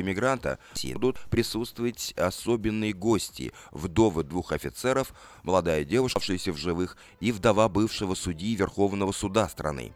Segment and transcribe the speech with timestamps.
[0.00, 0.58] иммигранта
[0.94, 8.14] будут присутствовать особенные гости, вдовы двух офицеров, молодая девушка, оставшаяся в живых, и вдова бывшего
[8.14, 9.94] судьи Верховного суда страны.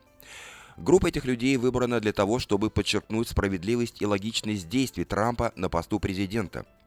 [0.77, 5.99] Группа этих людей выбрана для того, чтобы подчеркнуть справедливость и логичность действий Трампа на посту
[5.99, 6.65] президента–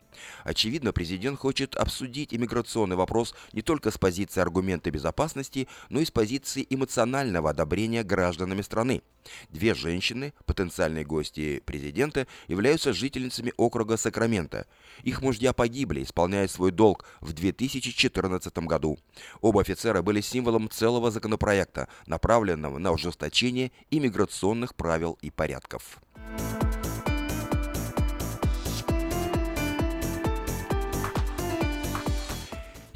[0.43, 6.11] Очевидно, президент хочет обсудить иммиграционный вопрос не только с позиции аргумента безопасности, но и с
[6.11, 9.02] позиции эмоционального одобрения гражданами страны.
[9.50, 14.66] Две женщины, потенциальные гости президента, являются жительницами округа Сакраменто.
[15.04, 18.98] Их мужья погибли, исполняя свой долг в 2014 году.
[19.42, 26.00] Оба офицера были символом целого законопроекта, направленного на ужесточение иммиграционных правил и порядков.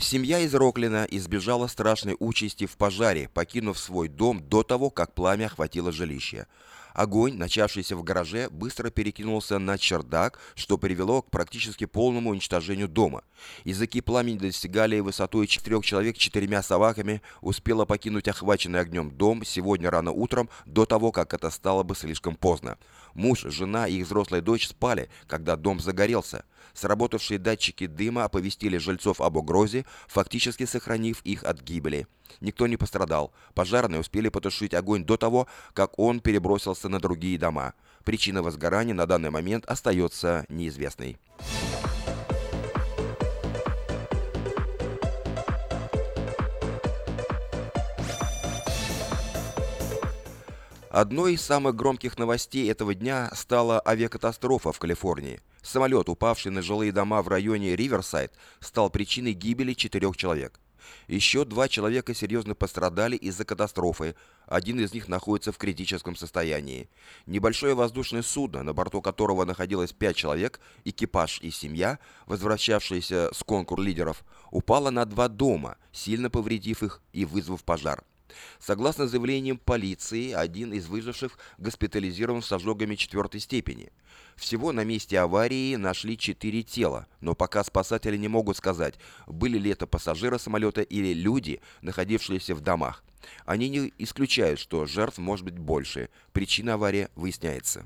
[0.06, 5.48] Семья из Роклина избежала страшной участи в пожаре, покинув свой дом до того, как пламя
[5.48, 6.46] охватило жилище.
[6.94, 13.24] Огонь, начавшийся в гараже, быстро перекинулся на чердак, что привело к практически полному уничтожению дома.
[13.64, 20.12] Языки пламени достигали высотой четырех человек четырьмя собаками, успела покинуть охваченный огнем дом сегодня рано
[20.12, 22.78] утром, до того, как это стало бы слишком поздно.
[23.16, 26.46] Муж, жена и их взрослая дочь спали, когда дом загорелся.
[26.74, 32.08] Сработавшие датчики дыма оповестили жильцов об угрозе, фактически сохранив их от гибели.
[32.42, 33.32] Никто не пострадал.
[33.54, 37.74] Пожарные успели потушить огонь до того, как он перебросился на другие дома.
[38.04, 41.18] Причина возгорания на данный момент остается неизвестной.
[50.96, 55.42] Одной из самых громких новостей этого дня стала авиакатастрофа в Калифорнии.
[55.62, 60.58] Самолет, упавший на жилые дома в районе Риверсайд, стал причиной гибели четырех человек.
[61.10, 64.16] Еще два человека серьезно пострадали из-за катастрофы.
[64.48, 66.90] Один из них находится в критическом состоянии.
[67.26, 73.82] Небольшое воздушное судно, на борту которого находилось пять человек, экипаж и семья, возвращавшиеся с конкур
[73.82, 78.06] лидеров, упало на два дома, сильно повредив их и вызвав пожар.
[78.60, 83.92] Согласно заявлениям полиции, один из выживших госпитализирован с ожогами четвертой степени.
[84.36, 88.96] Всего на месте аварии нашли четыре тела, но пока спасатели не могут сказать,
[89.28, 93.04] были ли это пассажиры самолета или люди, находившиеся в домах.
[93.46, 96.10] Они не исключают, что жертв может быть больше.
[96.32, 97.86] Причина аварии выясняется.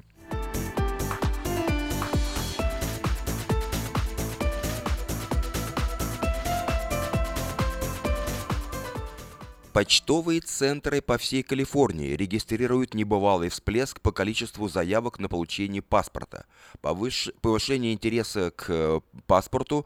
[9.73, 16.45] Почтовые центры по всей Калифорнии регистрируют небывалый всплеск по количеству заявок на получение паспорта.
[16.81, 17.29] Повыш...
[17.41, 19.85] Повышение интереса к э, паспорту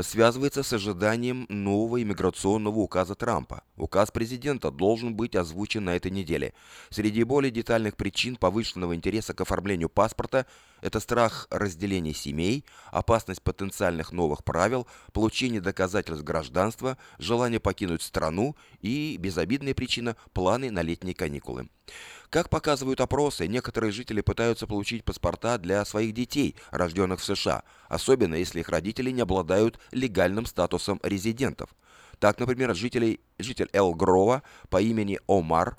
[0.00, 3.62] связывается с ожиданием нового иммиграционного указа Трампа.
[3.76, 6.54] Указ президента должен быть озвучен на этой неделе.
[6.90, 10.46] Среди более детальных причин повышенного интереса к оформлению паспорта–
[10.80, 19.16] это страх разделения семей, опасность потенциальных новых правил, получение доказательств гражданства, желание покинуть страну и,
[19.18, 21.68] безобидная причина– планы на летние каникулы.
[22.30, 28.36] Как показывают опросы, некоторые жители пытаются получить паспорта для своих детей, рожденных в США, особенно
[28.36, 31.70] если их родители не обладают легальным статусом резидентов.
[32.20, 35.76] Так, например, житель, житель Эл Грова по имени Омар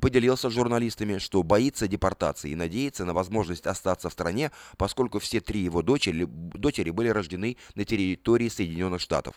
[0.00, 5.40] поделился с журналистами, что боится депортации и надеется на возможность остаться в стране, поскольку все
[5.40, 9.34] три его дочери, дочери были рождены на территории Соединенных Штатов.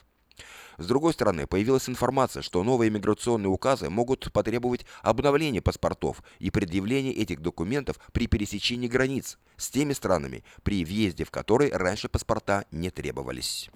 [0.77, 7.13] С другой стороны, появилась информация, что новые миграционные указы могут потребовать обновления паспортов и предъявления
[7.13, 12.89] этих документов при пересечении границ с теми странами, при въезде в которые раньше паспорта не
[12.89, 13.69] требовались.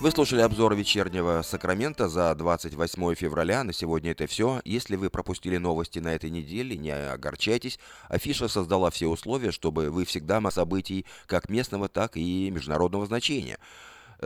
[0.00, 3.64] Вы слушали обзор вечернего Сакрамента за 28 февраля.
[3.64, 4.60] На сегодня это все.
[4.64, 7.80] Если вы пропустили новости на этой неделе, не огорчайтесь.
[8.08, 13.58] Афиша создала все условия, чтобы вы всегда о событий как местного, так и международного значения.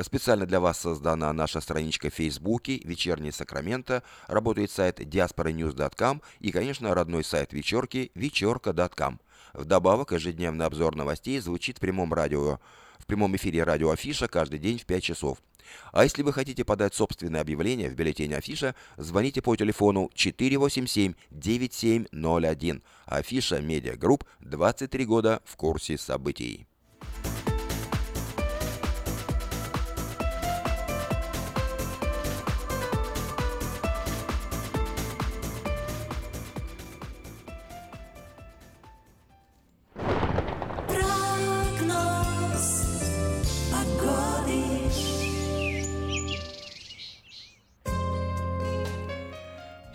[0.03, 6.94] Специально для вас создана наша страничка в Фейсбуке «Вечерний Сакраменто», работает сайт diasporanews.com и, конечно,
[6.94, 9.21] родной сайт вечерки вечерка.com.
[9.54, 12.59] Вдобавок, ежедневный обзор новостей звучит в прямом радио
[13.03, 15.39] в прямом эфире радио Афиша каждый день в 5 часов.
[15.93, 22.83] А если вы хотите подать собственное объявление в бюллетене Афиша, звоните по телефону 487-9701.
[23.07, 26.69] Афиша Медиа Групп 23 года в курсе событий.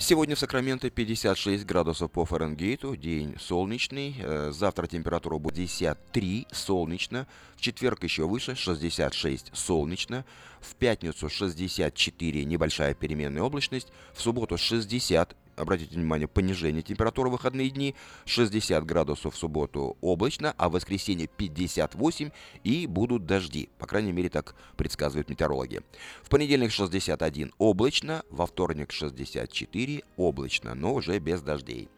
[0.07, 4.15] Сегодня в Сакраменто 56 градусов по Фаренгейту, день солнечный.
[4.21, 7.27] Э, завтра температура будет 53, солнечно.
[7.57, 10.23] В четверг еще выше, 66, солнечно.
[10.61, 13.89] В пятницу 64, небольшая переменная облачность.
[14.13, 17.95] В субботу 60, обратите внимание, понижение температуры в выходные дни,
[18.25, 22.31] 60 градусов в субботу облачно, а в воскресенье 58
[22.63, 23.69] и будут дожди.
[23.77, 25.81] По крайней мере, так предсказывают метеорологи.
[26.23, 31.89] В понедельник 61 облачно, во вторник 64 облачно, но уже без дождей.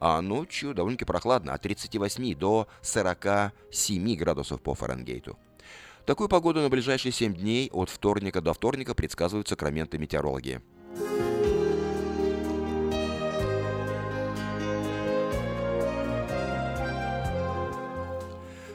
[0.00, 5.36] А ночью довольно-таки прохладно, от 38 до 47 градусов по Фаренгейту.
[6.06, 10.62] Такую погоду на ближайшие 7 дней от вторника до вторника предсказывают сакраменты метеорологи.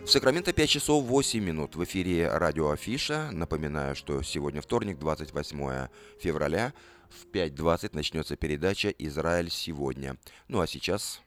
[0.05, 1.77] В Сакраменто 5 часов 8 минут.
[1.77, 3.29] В эфире радио Афиша.
[3.31, 5.87] Напоминаю, что сегодня вторник, 28
[6.19, 6.73] февраля.
[7.09, 10.17] В 5.20 начнется передача «Израиль сегодня».
[10.49, 11.21] Ну а сейчас...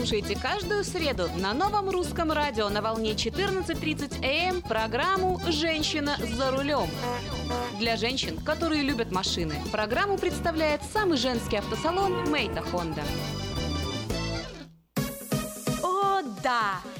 [0.00, 6.50] Слушайте каждую среду на новом русском радио на волне 14.30 АМ эм программу «Женщина за
[6.52, 6.88] рулем».
[7.78, 13.02] Для женщин, которые любят машины, программу представляет самый женский автосалон «Мейта Хонда».
[15.82, 16.80] О, да!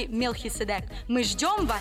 [0.00, 0.84] церкви Мелхиседек.
[1.08, 1.80] Мы ждем вас!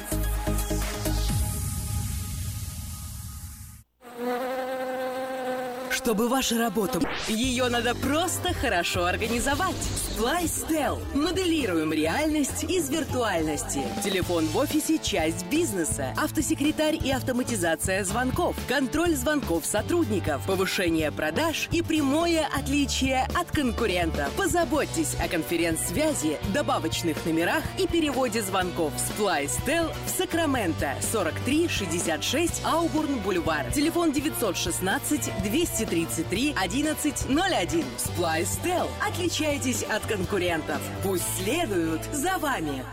[5.99, 7.01] Чтобы ваша работа...
[7.27, 9.75] Ее надо просто хорошо организовать.
[10.17, 10.97] Splystel.
[11.13, 13.81] Моделируем реальность из виртуальности.
[14.01, 16.13] Телефон в офисе– часть бизнеса.
[16.15, 18.55] Автосекретарь и автоматизация звонков.
[18.69, 20.41] Контроль звонков сотрудников.
[20.45, 24.29] Повышение продаж и прямое отличие от конкурента.
[24.37, 28.93] Позаботьтесь о конференц-связи, добавочных номерах и переводе звонков.
[28.95, 30.95] Splystel в Сакраменто.
[31.11, 33.69] 4366 Аубурн Бульвар.
[33.73, 37.85] Телефон 916 200 33 1101.
[37.97, 38.87] Splice Tel.
[39.05, 40.79] Отличайтесь от конкурентов.
[41.03, 42.83] Пусть следуют за вами.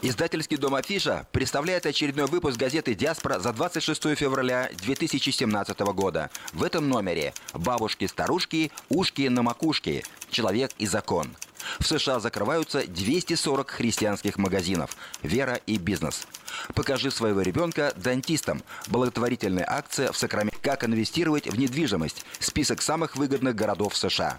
[0.00, 6.30] Издательский дом «Афиша» представляет очередной выпуск газеты «Диаспора» за 26 февраля 2017 года.
[6.52, 10.04] В этом номере «Бабушки-старушки, ушки на макушке.
[10.30, 11.34] Человек и закон».
[11.78, 14.96] В США закрываются 240 христианских магазинов.
[15.22, 16.26] Вера и бизнес.
[16.74, 18.62] Покажи своего ребенка дантистам.
[18.88, 20.58] Благотворительная акция в Сакраменто.
[20.62, 22.24] Как инвестировать в недвижимость.
[22.40, 24.38] Список самых выгодных городов США.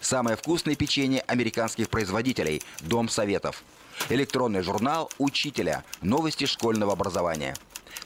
[0.00, 2.62] Самое вкусное печенье американских производителей.
[2.80, 3.62] Дом советов.
[4.10, 5.84] Электронный журнал «Учителя».
[6.02, 7.56] Новости школьного образования.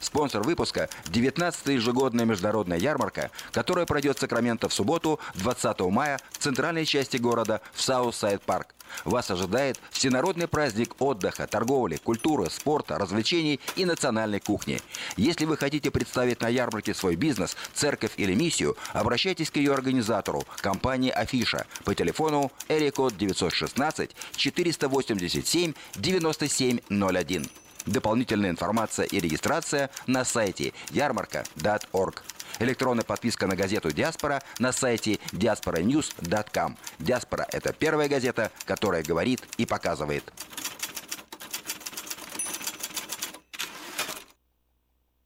[0.03, 6.37] Спонсор выпуска– 19-я ежегодная международная ярмарка, которая пройдет в Сакраменто в субботу, 20 мая, в
[6.39, 8.75] центральной части города, в Southside Park.
[9.05, 14.79] Вас ожидает всенародный праздник отдыха, торговли, культуры, спорта, развлечений и национальной кухни.
[15.17, 20.43] Если вы хотите представить на ярмарке свой бизнес, церковь или миссию, обращайтесь к ее организатору,
[20.57, 27.49] компании «Афиша» по телефону Эрикод 916 487 9701.
[27.85, 32.23] Дополнительная информация и регистрация на сайте ярмарка.org.
[32.59, 36.77] Электронная подписка на газету «Диаспора» на сайте diasporanews.com.
[36.99, 40.23] «Диаспора»— это первая газета, которая говорит и показывает.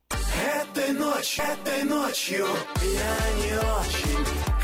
[0.10, 2.48] Этой ночью, этой ночью
[2.82, 4.57] я не очень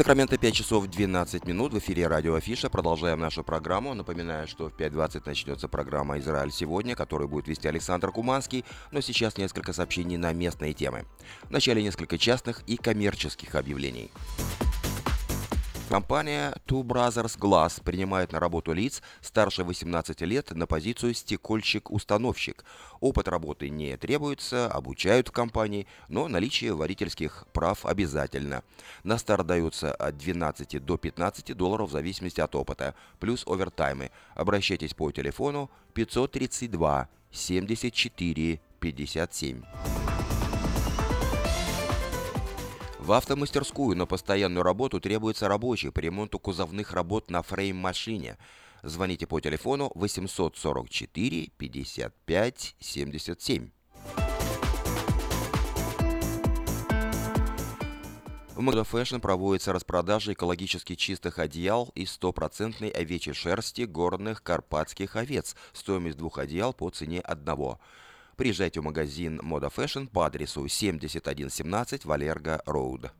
[0.00, 1.74] Сакраменто 5 часов 12 минут.
[1.74, 2.70] В эфире радио Афиша.
[2.70, 3.92] Продолжаем нашу программу.
[3.92, 8.64] Напоминаю, что в 5.20 начнется программа «Израиль сегодня», которую будет вести Александр Куманский.
[8.92, 11.04] Но сейчас несколько сообщений на местные темы.
[11.50, 14.10] Вначале несколько частных и коммерческих объявлений.
[15.90, 22.64] Компания Two Brothers Glass принимает на работу лиц старше 18 лет на позицию стекольщик-установщик.
[23.00, 28.62] Опыт работы не требуется, обучают в компании, но наличие водительских прав обязательно.
[29.02, 34.12] На старт даются от 12 до 15 долларов в зависимости от опыта, плюс овертаймы.
[34.36, 39.62] Обращайтесь по телефону 532 74 57.
[43.10, 48.38] В автомастерскую на постоянную работу требуется рабочий по ремонту кузовных работ на фрейм-машине.
[48.84, 53.70] Звоните по телефону 844 55 77.
[58.54, 65.56] В Moda Fashion проводится распродажа экологически чистых одеял из стопроцентной овечьей шерсти горных карпатских овец.
[65.72, 67.80] Стоимость двух одеял по цене одного.
[68.40, 73.12] Приезжайте в магазин Moda Fashion по адресу 7117 Валерго Роуд.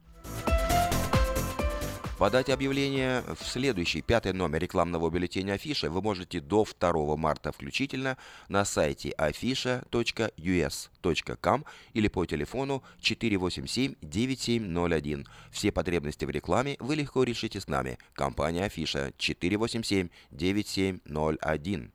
[2.19, 8.17] Подать объявление в следующий пятый номер рекламного бюллетеня Афиша вы можете до 2 марта включительно
[8.49, 15.27] на сайте afisha.us.com или по телефону 487-9701.
[15.51, 17.99] Все потребности в рекламе вы легко решите с нами.
[18.15, 21.91] Компания Афиша 487-9701.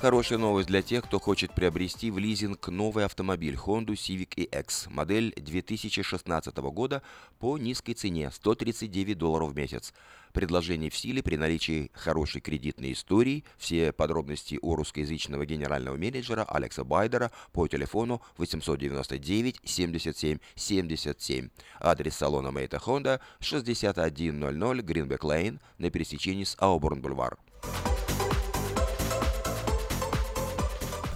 [0.00, 5.34] Хорошая новость для тех, кто хочет приобрести в лизинг новый автомобиль Honda Civic EX, модель
[5.36, 7.02] 2016 года
[7.38, 9.92] по низкой цене 139 долларов в месяц.
[10.32, 13.44] Предложение в силе при наличии хорошей кредитной истории.
[13.58, 21.50] Все подробности у русскоязычного генерального менеджера Алекса Байдера по телефону 899 77 77.
[21.78, 24.06] Адрес салона Мейта Honda 6100
[24.80, 27.36] Greenback Lane на пересечении с Ауборн Бульвар.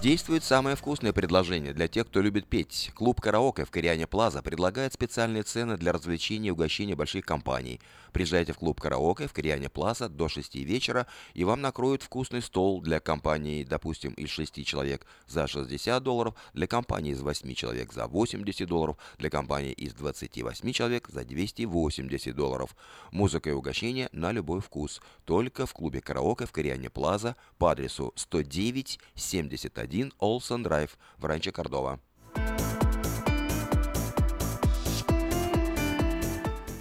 [0.05, 2.91] Действует самое вкусное предложение для тех, кто любит петь.
[2.93, 7.81] Клуб «Караоке» в Кориане Плаза предлагает специальные цены для развлечения и угощения больших компаний.
[8.13, 12.81] Приезжайте в клуб «Караоке» в Кориане Плаза до 6 вечера, и вам накроют вкусный стол
[12.81, 18.05] для компании, допустим, из 6 человек за 60 долларов, для компании из 8 человек за
[18.05, 22.75] 80 долларов, для компании из 28 человек за 280 долларов.
[23.11, 25.01] Музыка и угощение на любой вкус.
[25.25, 31.25] Только в клубе «Караоке» в Кориане Плаза по адресу 109 71 1 Олсен Драйв в
[31.25, 31.99] Ранче Кордова.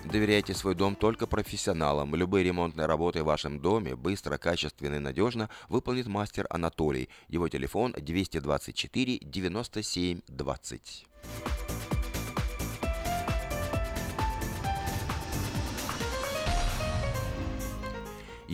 [0.05, 2.15] Доверяйте свой дом только профессионалам.
[2.17, 7.09] Любые ремонтные работы в вашем доме быстро, качественно и надежно выполнит мастер Анатолий.
[7.29, 11.07] Его телефон 224 97 20.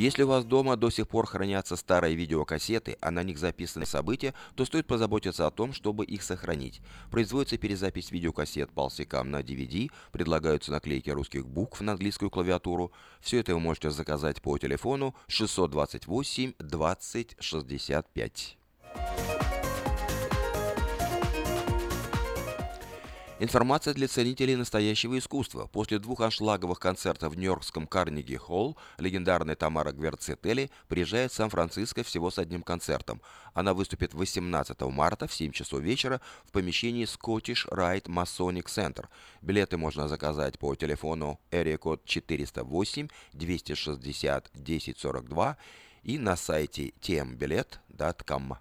[0.00, 4.33] Если у вас дома до сих пор хранятся старые видеокассеты, а на них записаны события,
[4.54, 6.80] то стоит позаботиться о том, чтобы их сохранить.
[7.11, 12.92] Производится перезапись видеокассет полсекам на DVD, предлагаются наклейки русских букв на английскую клавиатуру.
[13.21, 18.57] Все это вы можете заказать по телефону 628 20 65.
[23.42, 25.66] Информация для ценителей настоящего искусства.
[25.73, 32.30] После двух аншлаговых концертов в Нью-Йоркском Карнеги Холл легендарная Тамара Гверцетели приезжает в Сан-Франциско всего
[32.30, 33.23] с одним концертом.
[33.54, 39.06] Она выступит 18 марта в 7 часов вечера в помещении Scottish Rite Masonic Center.
[39.40, 45.56] Билеты можно заказать по телефону area код 408 260 1042
[46.02, 48.59] и на сайте tmbilet.com.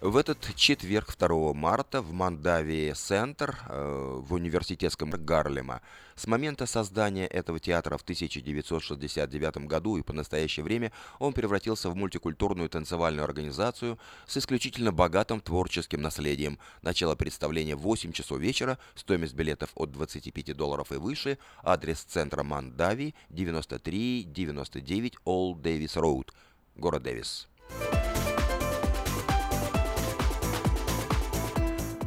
[0.00, 5.82] В этот четверг, 2 марта, в Мандавии Центр э, в университетском Гарлема
[6.16, 11.96] с момента создания этого театра в 1969 году и по настоящее время он превратился в
[11.96, 16.58] мультикультурную танцевальную организацию с исключительно богатым творческим наследием.
[16.80, 22.42] Начало представления в 8 часов вечера, стоимость билетов от 25 долларов и выше, адрес центра
[22.42, 26.32] Мандави 9399 Олд Дэвис Роуд,
[26.74, 27.50] город Дэвис.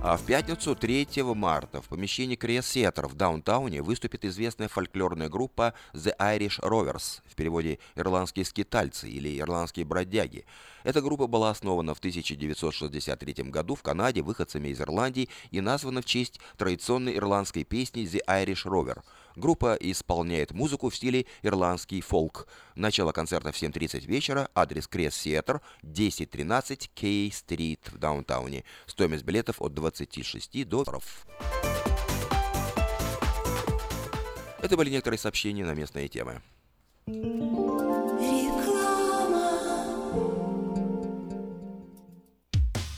[0.05, 6.13] А в пятницу 3 марта в помещении Theatre в Даунтауне выступит известная фольклорная группа The
[6.19, 10.45] Irish Rovers, в переводе «Ирландские скитальцы» или «Ирландские бродяги».
[10.83, 16.05] Эта группа была основана в 1963 году в Канаде выходцами из Ирландии и названа в
[16.05, 19.03] честь традиционной ирландской песни The Irish Rover–
[19.35, 22.47] Группа исполняет музыку в стиле ирландский фолк.
[22.75, 28.63] Начало концерта в 7.30 вечера, адрес Крест Сиэтр, 1013 Кей-стрит в Даунтауне.
[28.85, 31.25] Стоимость билетов от 26 долларов.
[34.61, 36.41] Это были некоторые сообщения на местные темы.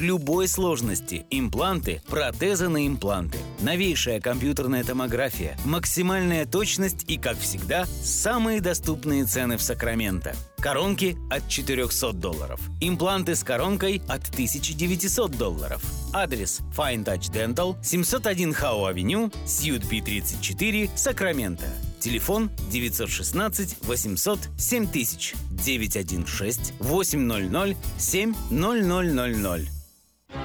[0.00, 8.60] любой сложности, импланты, протезы на импланты, новейшая компьютерная томография, максимальная точность и, как всегда, самые
[8.60, 10.34] доступные цены в Сакраменто.
[10.58, 12.60] Коронки от 400 долларов.
[12.80, 15.82] Импланты с коронкой от 1900 долларов.
[16.14, 21.66] Адрес Fine Touch Dental, 701 Howe Avenue, Suite B 34, Сакраменто.
[22.00, 29.73] Телефон 916 800 7000 916 800 7000.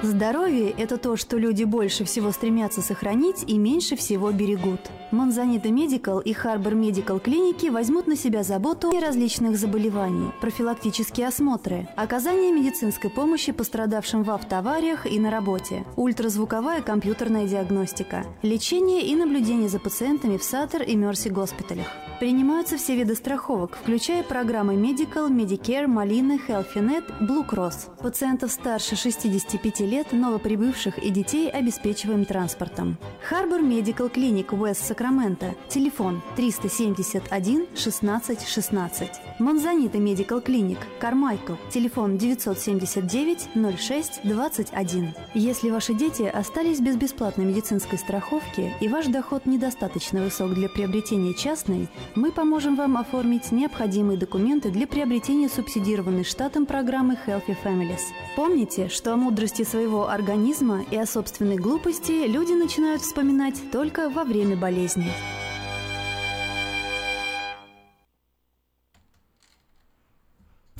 [0.02, 4.80] Здоровье– это то, что люди больше всего стремятся сохранить и меньше всего берегут.
[5.10, 11.88] Manzanita Medical и Harbor Medical клиники возьмут на себя заботу о различных заболеваний, профилактические осмотры,
[11.96, 19.68] оказание медицинской помощи пострадавшим в автоавариях и на работе, ультразвуковая компьютерная диагностика, лечение и наблюдение
[19.68, 21.88] за пациентами в Sutter и Mercy госпиталях.
[22.20, 27.96] Принимаются все виды страховок, включая программы Medical, Medicare, Малины, HealthyNet, Blue Cross.
[28.02, 32.96] Пациентов старше 65 лет, новоприбывших и детей обеспечиваем транспортом.
[33.30, 35.54] Harbor Medical Clinic West Сакраменто.
[35.68, 39.10] Телефон 371 16 16.
[39.38, 41.54] Монзанита Medical Clinic Кармайкл.
[41.70, 45.14] Телефон 979 06 21.
[45.34, 51.34] Если ваши дети остались без бесплатной медицинской страховки и ваш доход недостаточно высок для приобретения
[51.34, 58.00] частной, мы поможем вам оформить необходимые документы для приобретения субсидированной штатом программы Healthy Families.
[58.36, 64.24] Помните, что о мудрости своего организма и о собственной глупости люди начинают вспоминать только во
[64.24, 65.12] время болезни.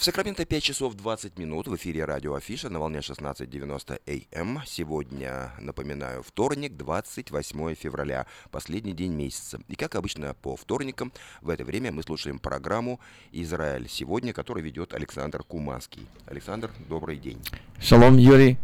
[0.00, 4.62] В Сакраменто 5 часов 20 минут в эфире радио Афиша на волне 16.90 АМ.
[4.64, 9.60] Сегодня, напоминаю, вторник, 28 февраля, последний день месяца.
[9.68, 12.98] И как обычно по вторникам, в это время мы слушаем программу
[13.30, 16.08] «Израиль сегодня», которую ведет Александр Куманский.
[16.24, 17.42] Александр, добрый день.
[17.78, 18.56] Шалом, Юрий.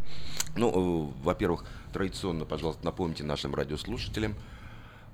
[0.56, 4.34] Ну, э, во-первых, традиционно, пожалуйста, напомните нашим радиослушателям,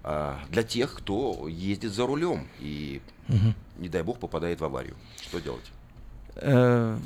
[0.04, 3.54] а, для тех, кто ездит за рулем и, угу.
[3.78, 4.94] не дай бог, попадает в аварию.
[5.20, 5.72] Что делать?
[6.36, 6.98] Э,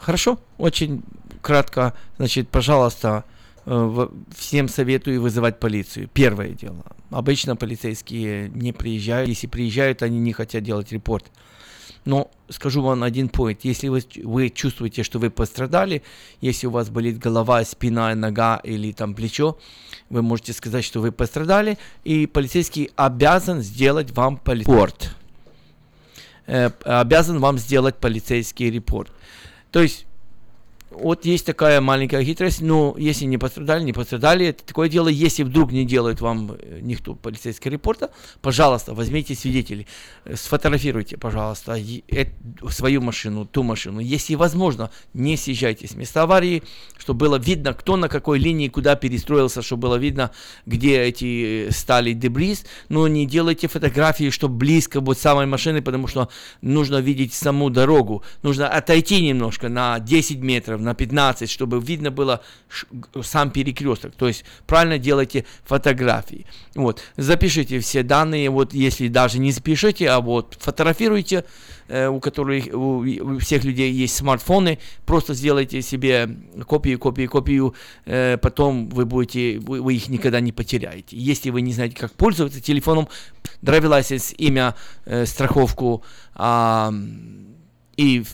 [0.00, 1.02] хорошо, очень
[1.40, 3.24] кратко, значит, пожалуйста,
[3.66, 6.08] э, всем советую вызывать полицию.
[6.12, 6.84] Первое дело.
[7.10, 9.28] Обычно полицейские не приезжают.
[9.28, 11.30] Если приезжают, они не хотят делать репорт.
[12.04, 13.60] Но скажу вам один point.
[13.62, 16.02] Если вы, вы чувствуете, что вы пострадали,
[16.40, 19.58] если у вас болит голова, спина, нога или там плечо,
[20.10, 25.14] вы можете сказать, что вы пострадали, и полицейский обязан сделать вам репорт
[26.46, 29.12] э, обязан вам сделать полицейский репорт.
[29.70, 30.06] То есть
[30.94, 35.08] вот есть такая маленькая хитрость, но если не пострадали, не пострадали, это такое дело.
[35.08, 39.86] Если вдруг не делает вам э, никто полицейского репорта, пожалуйста, возьмите свидетелей,
[40.24, 41.78] э, сфотографируйте, пожалуйста,
[42.70, 44.00] свою машину, ту машину.
[44.00, 46.62] Если возможно, не съезжайте с места аварии,
[46.98, 50.30] чтобы было видно, кто на какой линии, куда перестроился, чтобы было видно,
[50.66, 52.64] где эти э, стали дебриз.
[52.88, 56.28] Но не делайте фотографии, чтобы близко вот самой машины, потому что
[56.60, 58.22] нужно видеть саму дорогу.
[58.42, 62.40] Нужно отойти немножко на 10 метров, на 15, чтобы видно было
[63.22, 64.14] сам перекресток.
[64.14, 66.46] То есть правильно делайте фотографии.
[66.74, 67.02] Вот.
[67.16, 71.44] Запишите все данные, вот если даже не запишите, а вот фотографируйте,
[71.88, 76.28] э, у которых у, у всех людей есть смартфоны, просто сделайте себе
[76.66, 77.74] копию, копию, копию,
[78.06, 81.16] э, потом вы будете, вы, вы их никогда не потеряете.
[81.16, 83.08] Если вы не знаете, как пользоваться телефоном,
[83.62, 84.74] driver license, имя,
[85.06, 86.04] э, страховку,
[86.36, 86.90] э,
[87.96, 88.24] и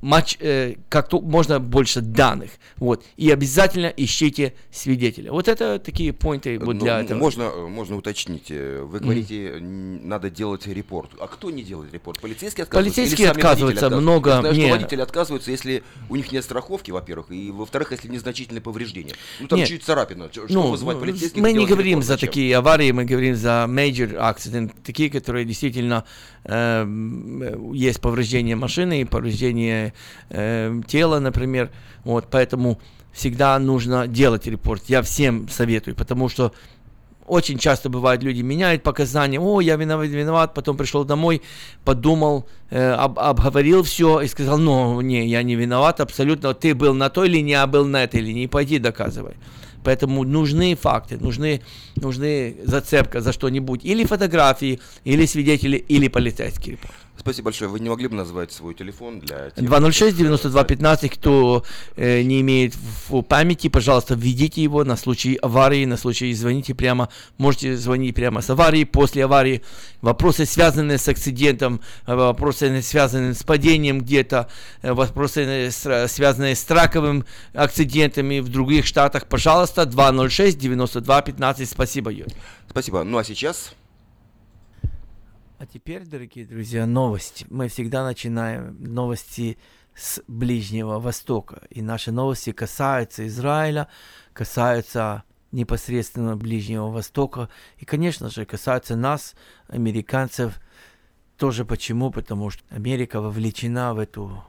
[0.00, 2.50] матч, э, как то можно больше данных.
[2.76, 3.04] Вот.
[3.16, 5.30] И обязательно ищите свидетеля.
[5.32, 7.18] Вот это такие поинты вот Ну, для м- этого.
[7.18, 8.46] Можно, можно уточнить.
[8.50, 11.10] э, Вы говорите, н- надо делать репорт.
[11.20, 12.18] А кто не делает репорт?
[12.20, 13.00] Полицейские отказываются?
[13.00, 14.70] Полицейские водители отказываются, много- Я знаю, что не.
[14.70, 19.14] водители отказываются, если у них нет страховки, во-первых, и во-вторых, если незначительные повреждения.
[19.40, 19.68] Ну, там Нет.
[19.68, 20.28] чуть царапина.
[20.32, 21.40] Что Ну, вызывать полицейских?
[21.42, 22.06] мы не говорим репорт?
[22.06, 22.28] за Зачем?
[22.28, 26.04] такие аварии, мы говорим за major accident, такие, которые действительно
[26.44, 29.69] эм, э, есть повреждение машины, повреждение
[30.30, 31.70] э, тела, например.
[32.04, 32.80] Вот, поэтому
[33.12, 34.82] всегда нужно делать репорт.
[34.88, 36.52] Я всем советую, потому что
[37.30, 41.42] очень часто бывает, люди меняют показания, о, я виноват, виноват, потом пришел домой,
[41.84, 46.92] подумал, э, об- обговорил все и сказал, ну, не, я не виноват, абсолютно, ты был
[46.92, 49.34] на той линии, а был на этой линии, пойди доказывай.
[49.84, 51.62] Поэтому нужны факты, нужны,
[51.96, 56.94] нужны зацепка за что-нибудь, или фотографии, или свидетели, или полицейский репорт.
[57.20, 57.70] Спасибо большое.
[57.70, 61.64] Вы не могли бы назвать свой телефон для тех, 206 92 15, кто
[61.96, 67.10] э, не имеет в, памяти, пожалуйста, введите его на случай аварии, на случай звоните прямо,
[67.36, 69.60] можете звонить прямо с аварии, после аварии.
[70.00, 74.48] Вопросы, связанные с акцидентом, э, вопросы, связанные с падением где-то,
[74.80, 81.68] э, вопросы, связанные с траковым акцидентами в других штатах, пожалуйста, 206 92 15.
[81.68, 82.32] Спасибо, Юрий.
[82.70, 83.04] Спасибо.
[83.04, 83.74] Ну а сейчас
[85.60, 87.46] А теперь, дорогие друзья, новости.
[87.50, 89.58] Мы всегда начинаем новости
[89.94, 91.64] с Ближнего Востока.
[91.68, 93.86] И наши новости касаются Израиля,
[94.32, 97.50] касаются непосредственно Ближнего Востока.
[97.76, 99.34] И, конечно же, касаются нас,
[99.68, 100.58] американцев,
[101.36, 102.10] тоже почему?
[102.10, 104.42] Потому что Америка вовлечена в эту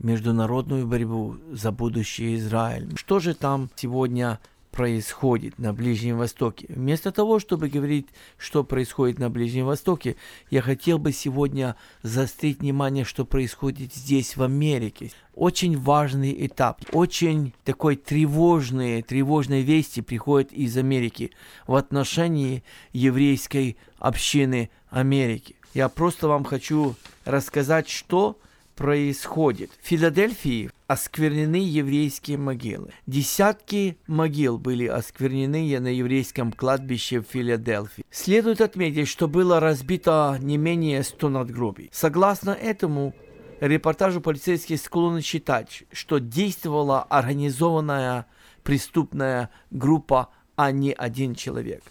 [0.00, 2.94] международную борьбу за будущее Израиля.
[2.96, 4.38] Что же там сегодня
[4.72, 6.66] происходит на Ближнем Востоке?
[6.68, 8.08] Вместо того, чтобы говорить,
[8.38, 10.16] что происходит на Ближнем Востоке,
[10.50, 15.12] я хотел бы сегодня заострить внимание, что происходит здесь, в Америке.
[15.34, 21.30] Очень важный этап, очень такой тревожные, тревожные вести приходят из Америки
[21.66, 25.54] в отношении еврейской общины Америки.
[25.74, 28.38] Я просто вам хочу рассказать, что
[28.76, 29.70] происходит.
[29.82, 32.92] В Филадельфии осквернены еврейские могилы.
[33.06, 38.04] Десятки могил были осквернены на еврейском кладбище в Филадельфии.
[38.10, 41.90] Следует отметить, что было разбито не менее 100 надгробий.
[41.92, 43.14] Согласно этому
[43.60, 48.26] репортажу полицейские склонны считать, что действовала организованная
[48.62, 51.82] преступная группа, а не один человек.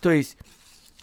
[0.00, 0.36] То есть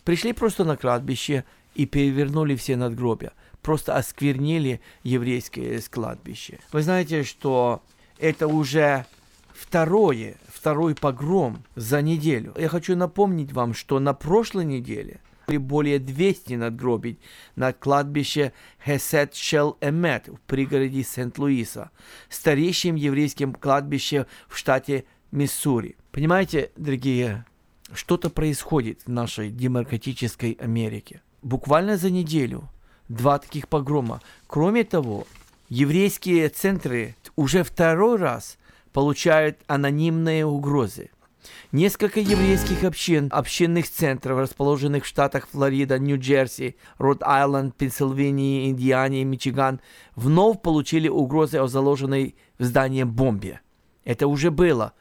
[0.03, 1.45] пришли просто на кладбище
[1.75, 3.33] и перевернули все надгробия.
[3.67, 6.59] Просто осквернили еврейское кладбище.
[6.71, 7.83] Вы знаете, что
[8.17, 9.05] это уже
[9.53, 12.53] второе, второй погром за неделю.
[12.57, 17.19] Я хочу напомнить вам, что на прошлой неделе более 200 надгробий
[17.57, 18.53] на кладбище
[18.85, 21.91] Хесет Шел Эмет в пригороде Сент-Луиса,
[22.29, 25.97] старейшем еврейском кладбище в штате Миссури.
[26.13, 27.43] Понимаете, дорогие,
[27.91, 31.21] что-то происходит в нашей демократической Америке.
[31.41, 32.69] Буквально за неделю
[33.09, 34.21] два таких погрома.
[34.47, 35.25] Кроме того,
[35.69, 38.57] еврейские центры уже второй раз
[38.93, 41.11] получают анонимные угрозы.
[41.71, 49.79] Несколько еврейских общин, общинных центров, расположенных в штатах Флорида, Нью-Джерси, Род-Айленд, Пенсильвания, Индиане и Мичиган,
[50.15, 53.61] вновь получили угрозы о заложенной в здании бомбе.
[54.03, 54.93] Это уже было.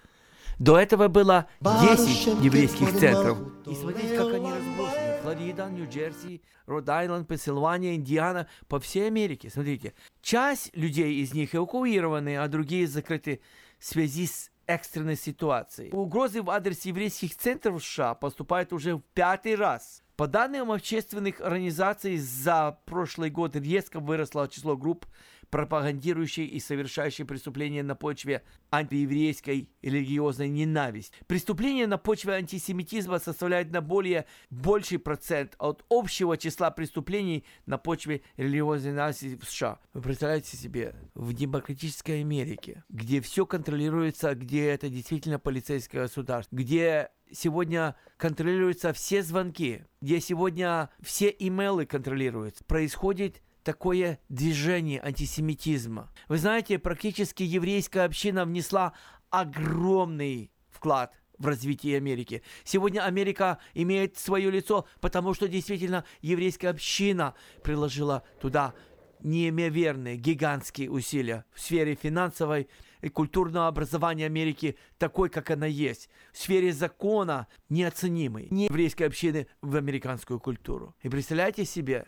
[0.59, 3.39] До этого было 10 еврейских центров.
[3.67, 5.06] И смотрите, как они разбросаны.
[5.27, 9.51] Флорида, Нью-Джерси, Род-Айленд, Пенсильвания, Индиана, по всей Америке.
[9.51, 13.41] Смотрите, часть людей из них эвакуированы, а другие закрыты
[13.81, 15.91] в связи с экстренной ситуацией.
[15.93, 20.05] Угрозы в адрес еврейских центров США поступают уже в пятый раз.
[20.15, 25.07] По данным общественных организаций, за прошлый год резко выросло число групп,
[25.51, 31.17] пропагандирующих и совершающих преступления на почве антиеврейской религиозной ненависти.
[31.27, 38.23] Преступления на почве антисемитизма составляют на более больший процент от общего числа преступлений на почве
[38.37, 39.79] религиозной ненависти в США.
[39.93, 47.11] Вы представляете себе, в демократической Америке, где все контролируется, где это действительно полицейское государство, где
[47.33, 56.13] сегодня контролируются все звонки, где сегодня все имейлы контролируются, происходит такое движение антисемитизма.
[56.29, 58.93] Вы знаете, практически еврейская община внесла
[59.31, 62.43] огромный вклад в развитие Америки.
[62.63, 68.73] Сегодня Америка имеет свое лицо, потому что действительно еврейская община приложила туда
[69.21, 72.69] неимоверные, гигантские усилия в сфере финансовой
[73.03, 76.09] и культурного образования Америки такой, как она есть.
[76.33, 80.95] В сфере закона неоценимой не еврейской общины в американскую культуру.
[81.03, 82.07] И представляете себе,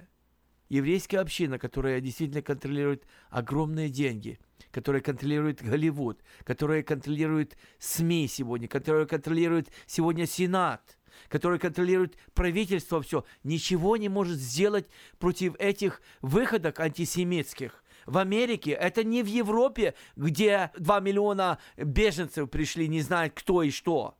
[0.68, 4.38] еврейская община, которая действительно контролирует огромные деньги,
[4.70, 13.24] которая контролирует Голливуд, которая контролирует СМИ сегодня, которая контролирует сегодня Сенат, которая контролирует правительство, все,
[13.42, 14.86] ничего не может сделать
[15.18, 17.82] против этих выходок антисемитских.
[18.06, 23.70] В Америке, это не в Европе, где 2 миллиона беженцев пришли, не знают кто и
[23.70, 24.16] что.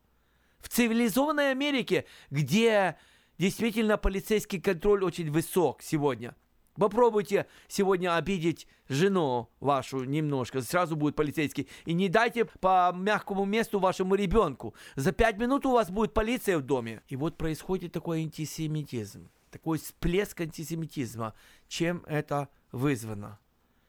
[0.61, 2.97] В цивилизованной Америке, где
[3.39, 6.35] действительно полицейский контроль очень высок сегодня.
[6.75, 11.69] Попробуйте сегодня обидеть жену вашу немножко, сразу будет полицейский.
[11.87, 14.75] И не дайте по мягкому месту вашему ребенку.
[14.95, 17.03] За пять минут у вас будет полиция в доме.
[17.09, 21.35] И вот происходит такой антисемитизм, такой всплеск антисемитизма.
[21.67, 23.41] Чем это вызвано?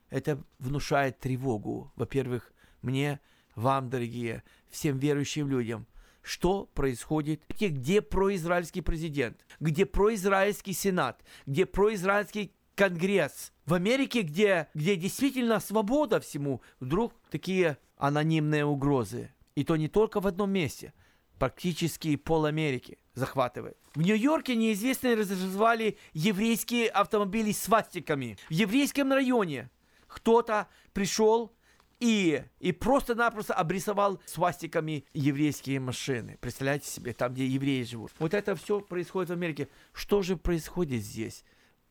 [0.10, 3.20] Это внушает тревогу, во-первых, мне,
[3.54, 5.86] вам, дорогие, всем верующим людям–
[6.22, 13.52] что происходит, где произраильский президент, где произраильский сенат, где произраильский конгресс.
[13.66, 19.34] В Америке, где, где действительно свобода всему, вдруг такие анонимные угрозы.
[19.56, 20.94] И то не только в одном месте,
[21.38, 23.78] практически пол Америки захватывает.
[23.96, 28.38] В Нью-Йорке неизвестные разозвали еврейские автомобили с свастиками.
[28.48, 29.70] В еврейском районе
[30.08, 31.54] кто-то пришел
[32.00, 36.38] и, и просто-напросто обрисовал свастиками еврейские машины.
[36.40, 38.12] Представляете себе, там, где евреи живут.
[38.20, 39.68] Вот это все происходит в Америке.
[39.94, 41.44] Что же происходит здесь?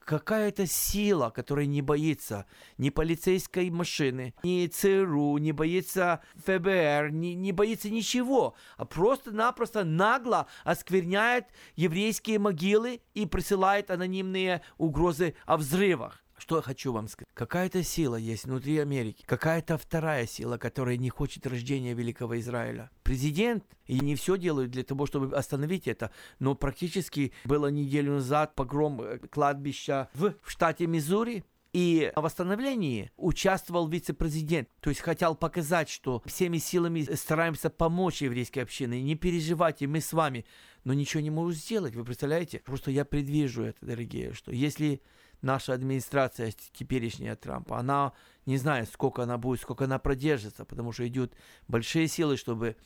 [0.09, 2.47] какая-то сила, которая не боится
[2.79, 10.47] ни полицейской машины, ни ЦРУ, не боится ФБР, не, не боится ничего, а просто-напросто нагло
[10.65, 11.45] оскверняет
[11.77, 16.25] еврейские могилы и присылает анонимные угрозы о взрывах.
[16.39, 17.29] Что я хочу вам сказать?
[17.35, 22.91] Какая-то сила есть внутри Америки, какая-то вторая сила, которая не хочет рождения Великого Израиля.
[23.03, 28.55] Президент, и не все делают для того, чтобы остановить это, но практически было неделю назад
[28.55, 35.91] погром э, кладбища в штате Миссури, и в восстановлении участвовал вице-президент, то есть хотел показать,
[35.91, 40.47] что всеми силами стараемся помочь еврейской общине, не переживайте, мы с вами,
[40.85, 42.61] но ничего не можем сделать, вы представляете?
[42.61, 45.03] Просто я предвижу это, дорогие, что если
[45.43, 48.13] наша администрация теперешняя Трампа, она
[48.47, 51.35] не знает, сколько она будет, сколько она продержится, потому что идут
[51.69, 52.77] большие силы, чтобы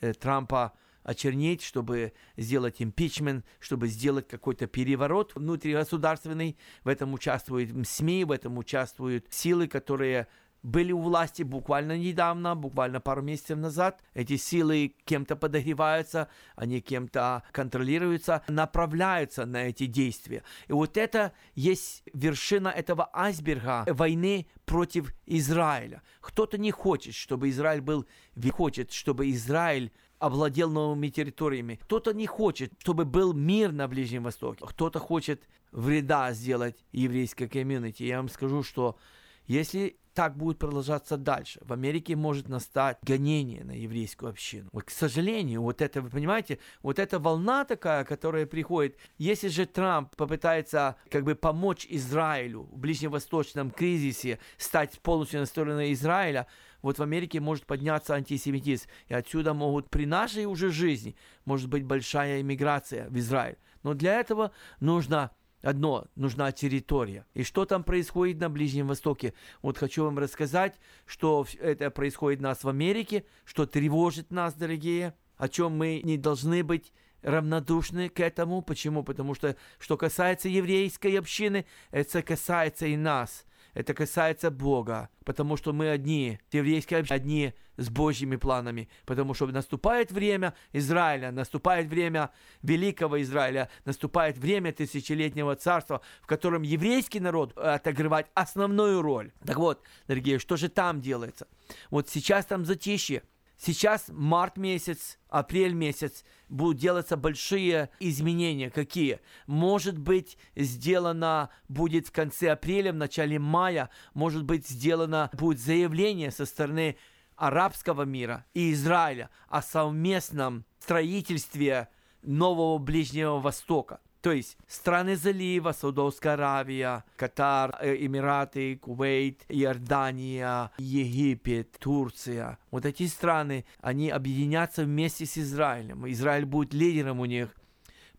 [0.00, 6.58] э, Трампа очернить, чтобы сделать импичмент, чтобы сделать какой-то переворот внутригосударственный.
[6.84, 10.26] В этом участвуют СМИ, в этом участвуют силы, которые
[10.62, 14.02] были у власти буквально недавно, буквально пару месяцев назад.
[14.14, 20.42] Эти силы кем-то подогреваются, они кем-то контролируются, направляются на эти действия.
[20.66, 26.02] И вот это есть вершина этого айсберга войны против Израиля.
[26.20, 28.06] Кто-то не хочет, чтобы Израиль был,
[28.50, 31.78] хочет, чтобы Израиль овладел новыми территориями.
[31.82, 34.64] Кто-то не хочет, чтобы был мир на Ближнем Востоке.
[34.66, 38.02] Кто-то хочет вреда сделать еврейской комьюнити.
[38.02, 38.98] Я вам скажу, что
[39.46, 41.60] если так будет продолжаться дальше.
[41.62, 44.68] В Америке может настать гонение на еврейскую общину.
[44.72, 49.64] Вот, к сожалению, вот это, вы понимаете, вот эта волна такая, которая приходит, если же
[49.64, 56.48] Трамп попытается как бы помочь Израилю в ближневосточном кризисе, стать полностью на сторону Израиля,
[56.82, 58.88] вот в Америке может подняться антисемитизм.
[59.06, 63.58] И отсюда могут при нашей уже жизни, может быть большая иммиграция в Израиль.
[63.84, 64.50] Но для этого
[64.80, 65.30] нужно
[65.62, 67.26] Одно, нужна территория.
[67.34, 69.34] И что там происходит на Ближнем Востоке?
[69.60, 75.14] Вот хочу вам рассказать, что это происходит у нас в Америке, что тревожит нас, дорогие,
[75.36, 76.92] о чем мы не должны быть
[77.22, 78.62] равнодушны к этому.
[78.62, 79.02] Почему?
[79.02, 83.44] Потому что, что касается еврейской общины, это касается и нас.
[83.74, 90.10] Это касается Бога, потому что мы одни, еврейские одни с Божьими планами, потому что наступает
[90.10, 92.30] время Израиля, наступает время
[92.62, 99.32] великого Израиля, наступает время тысячелетнего царства, в котором еврейский народ отыгрывает основную роль.
[99.44, 101.46] Так вот, дорогие, что же там делается?
[101.90, 103.22] Вот сейчас там затишье,
[103.60, 108.70] Сейчас март месяц, апрель месяц будут делаться большие изменения.
[108.70, 109.18] Какие?
[109.48, 116.30] Может быть, сделано будет в конце апреля, в начале мая, может быть, сделано будет заявление
[116.30, 116.96] со стороны
[117.34, 121.88] арабского мира и Израиля о совместном строительстве
[122.22, 124.00] нового Ближнего Востока.
[124.20, 132.58] То есть страны залива, Саудовская Аравия, Катар, э, Эмираты, Кувейт, Иордания, Египет, Турция.
[132.72, 136.10] Вот эти страны, они объединятся вместе с Израилем.
[136.10, 137.54] Израиль будет лидером у них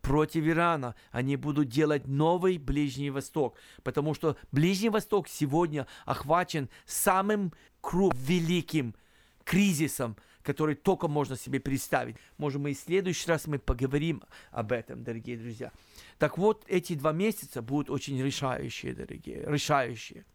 [0.01, 0.95] против Ирана.
[1.11, 8.95] Они будут делать новый Ближний Восток, потому что Ближний Восток сегодня охвачен самым круг великим
[9.43, 12.15] кризисом, который только можно себе представить.
[12.37, 15.71] Может, мы и в следующий раз мы поговорим об этом, дорогие друзья.
[16.17, 20.25] Так вот, эти два месяца будут очень решающие, дорогие, решающие.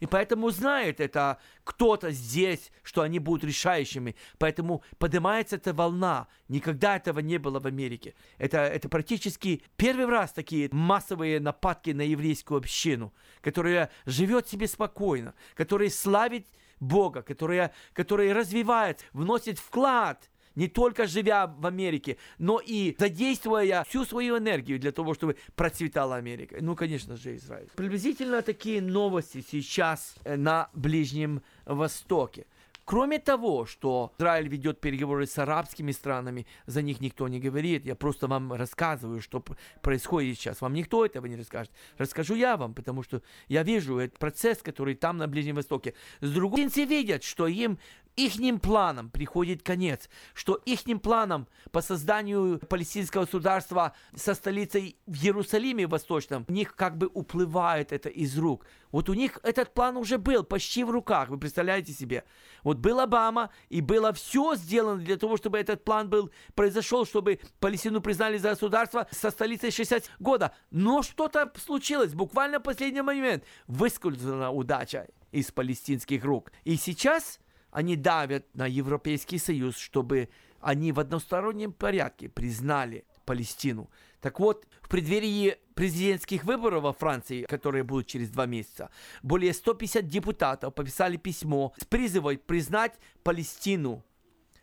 [0.00, 4.16] И поэтому знает это кто-то здесь, что они будут решающими.
[4.38, 6.28] Поэтому поднимается эта волна.
[6.48, 8.14] Никогда этого не было в Америке.
[8.38, 15.34] Это, это практически первый раз такие массовые нападки на еврейскую общину, которая живет себе спокойно,
[15.54, 16.46] которая славит
[16.80, 24.04] Бога, которая, которая развивается, вносит вклад– не только живя в Америке, но и задействуя всю
[24.04, 26.56] свою энергию для того, чтобы процветала Америка.
[26.60, 27.68] Ну, конечно же, Израиль.
[27.74, 32.46] Приблизительно такие новости сейчас э, на Ближнем Востоке.
[32.84, 37.86] Кроме того, что Израиль ведет переговоры с арабскими странами, за них никто не говорит.
[37.86, 39.44] Я просто вам рассказываю, что
[39.82, 40.60] происходит сейчас.
[40.60, 41.72] Вам никто этого не расскажет.
[41.98, 45.94] Расскажу я вам, потому что я вижу этот процесс, который там на Ближнем Востоке.
[46.20, 47.78] С другой стороны, видят, что им
[48.16, 55.86] ихним планам приходит конец, что ихним планам по созданию палестинского государства со столицей в Иерусалиме
[55.86, 58.66] Восточном, у них как бы уплывает это из рук.
[58.92, 62.24] Вот у них этот план уже был почти в руках, вы представляете себе.
[62.62, 67.40] Вот был Обама, и было все сделано для того, чтобы этот план был, произошел, чтобы
[67.58, 70.54] Палестину признали за государство со столицей 60 года.
[70.70, 76.52] Но что-то случилось, буквально в последний момент выскользнула удача из палестинских рук.
[76.62, 77.40] И сейчас
[77.74, 80.28] они давят на Европейский Союз, чтобы
[80.60, 83.90] они в одностороннем порядке признали Палестину.
[84.20, 88.90] Так вот, в преддверии президентских выборов во Франции, которые будут через два месяца,
[89.22, 94.04] более 150 депутатов подписали письмо с призывом признать Палестину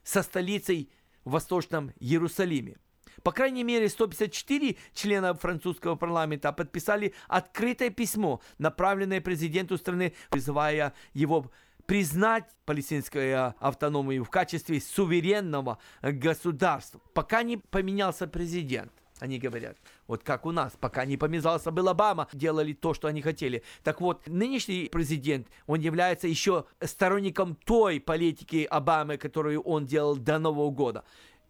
[0.03, 0.89] со столицей
[1.25, 2.77] в Восточном Иерусалиме.
[3.23, 11.51] По крайней мере, 154 члена французского парламента подписали открытое письмо, направленное президенту страны, призывая его
[11.85, 18.91] признать палестинскую автономию в качестве суверенного государства, пока не поменялся президент.
[19.19, 23.21] Они говорят, вот как у нас, пока не поменялся был Обама, делали то, что они
[23.21, 23.61] хотели.
[23.83, 30.39] Так вот, нынешний президент, он является еще сторонником той политики Обамы, которую он делал до
[30.39, 31.03] Нового года.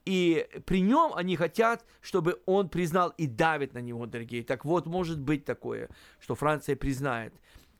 [0.03, 4.43] И при нем они хотят, чтобы он признал и давит на него, дорогие.
[4.43, 5.89] Так вот, может быть такое,
[6.19, 7.33] что Франция признает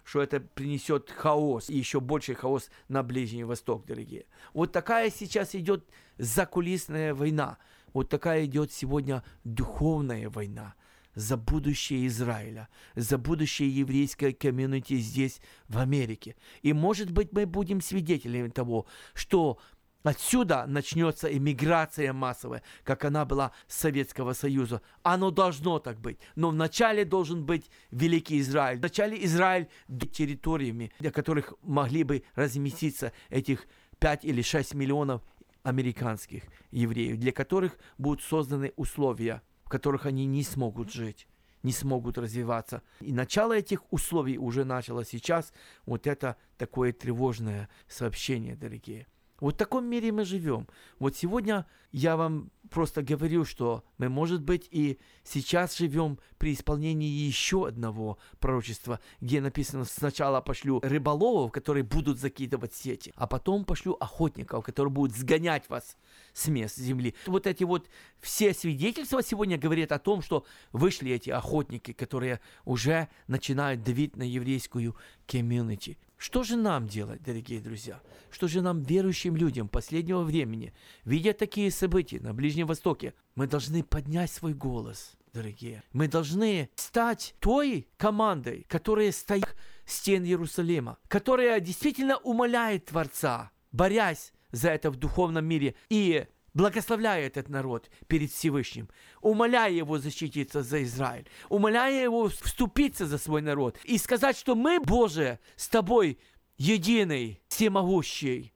[0.03, 4.25] что это принесет хаос и еще больше хаос на Ближний Восток, дорогие.
[4.53, 5.85] Вот такая сейчас идет
[6.17, 7.57] закулисная война.
[7.93, 10.75] Вот такая идет сегодня духовная война
[11.15, 16.35] за будущее Израиля, за будущее еврейской комьюнити здесь, в Америке.
[16.61, 19.59] И, может быть, мы будем свидетелями того, что
[20.03, 24.81] Отсюда начнется иммиграция массовая, как она была с Советского Союза.
[25.03, 26.17] Оно должно так быть.
[26.35, 28.79] Но вначале должен быть Великий Израиль.
[28.79, 29.67] Вначале Израиль
[30.11, 33.67] территориями, для которых могли бы разместиться этих
[33.99, 35.21] 5 или 6 миллионов
[35.63, 41.27] американских евреев, для которых будут созданы условия, в которых они не смогут жить
[41.63, 42.81] не смогут развиваться.
[43.01, 45.53] И начало этих условий уже начало сейчас.
[45.85, 49.05] Вот это такое тревожное сообщение, дорогие.
[49.41, 50.67] Вот в таком мире мы живем.
[50.99, 57.09] Вот сегодня я вам просто говорю, что мы, может быть, и сейчас живем при исполнении
[57.09, 63.97] еще одного пророчества, где написано сначала пошлю рыболовов, которые будут закидывать сети, а потом пошлю
[63.99, 65.97] охотников, которые будут сгонять вас
[66.33, 67.15] с мест земли.
[67.25, 67.89] Вот эти вот
[68.21, 74.23] все свидетельства сегодня говорят о том, что вышли эти охотники, которые уже начинают давить на
[74.23, 75.97] еврейскую комьюнити.
[76.21, 77.99] Что же нам делать, дорогие друзья?
[78.29, 80.71] Что же нам, верующим людям последнего времени,
[81.03, 85.81] видя такие события на Ближнем Востоке, мы должны поднять свой голос, дорогие.
[85.93, 89.55] Мы должны стать той командой, которая стоит
[89.87, 97.49] стен Иерусалима, которая действительно умоляет Творца, борясь за это в духовном мире и благословляя этот
[97.49, 98.89] народ перед Всевышним,
[99.21, 104.79] умоляя его защититься за Израиль, умоляя его вступиться за свой народ и сказать, что мы,
[104.79, 106.19] Боже, с тобой
[106.57, 108.53] единый, всемогущий.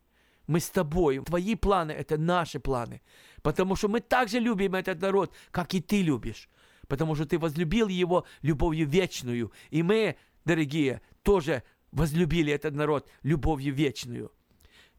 [0.48, 1.20] Мы с тобой.
[1.20, 3.02] Твои планы– это наши планы.
[3.42, 6.50] Потому что мы также любим этот народ, как и ты любишь.
[6.88, 9.52] Потому что ты возлюбил его любовью вечную.
[9.72, 14.32] И мы, дорогие, тоже возлюбили этот народ любовью вечную.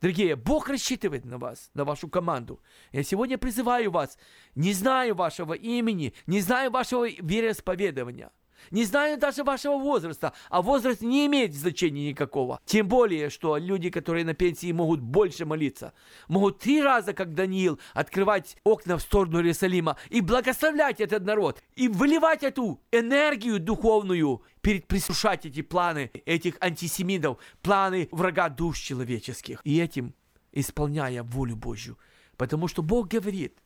[0.07, 2.61] Дорогие, Бог рассчитывает на вас, на вашу команду.
[2.93, 4.17] Я сегодня призываю вас,
[4.55, 8.31] не знаю вашего имени, не знаю вашего вероисповедования–
[8.71, 12.61] не знаю даже вашего возраста, а возраст не имеет значения никакого.
[12.65, 15.93] Тем более, что люди, которые на пенсии, могут больше молиться.
[16.29, 21.63] Могут три раза, как Даниил, открывать окна в сторону Иерусалима и благословлять этот народ.
[21.75, 29.61] И выливать эту энергию духовную, перед присушать эти планы этих антисемитов, планы врага душ человеческих.
[29.65, 30.15] И этим
[30.53, 31.99] исполняя волю Божью.
[32.37, 33.59] Потому что Бог говорит,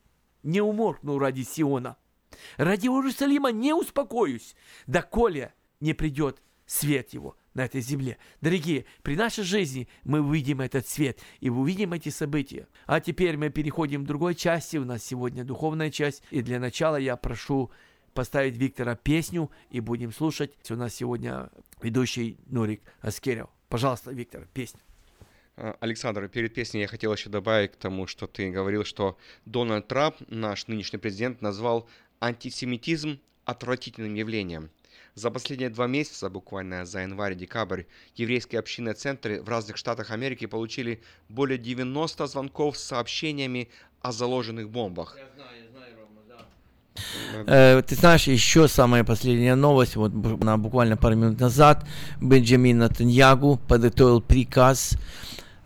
[0.42, 1.96] не умолкну ради Сиона,
[2.56, 4.54] ради Иерусалима не успокоюсь,
[4.86, 8.16] доколе не придет свет его на этой земле.
[8.40, 12.68] Дорогие, при нашей жизни мы увидим этот свет и увидим эти события.
[12.86, 14.76] А теперь мы переходим к другой части.
[14.76, 16.22] У нас сегодня духовная часть.
[16.30, 17.70] И для начала я прошу
[18.14, 20.52] поставить Виктора песню и будем слушать.
[20.70, 21.50] У нас сегодня
[21.82, 23.48] ведущий Нурик Аскерев.
[23.68, 24.80] Пожалуйста, Виктор, песня.
[25.56, 29.88] А, Александр, перед песней я хотел еще добавить к тому, что ты говорил, что Дональд
[29.88, 31.88] Трамп, наш нынешний президент, назвал
[32.20, 34.70] антисемитизм отвратительным явлением.
[35.14, 37.82] За последние два месяца, буквально за январь-декабрь,
[38.14, 43.68] еврейские общины центры в разных штатах Америки получили более 90 звонков с сообщениями
[44.02, 45.16] о заложенных бомбах.
[45.18, 46.22] Я знаю, я знаю, Рома,
[47.46, 47.78] да.
[47.78, 51.84] Э, ты знаешь, еще самая последняя новость, вот на буквально пару минут назад,
[52.20, 54.96] Бенджамин Натаньягу подготовил приказ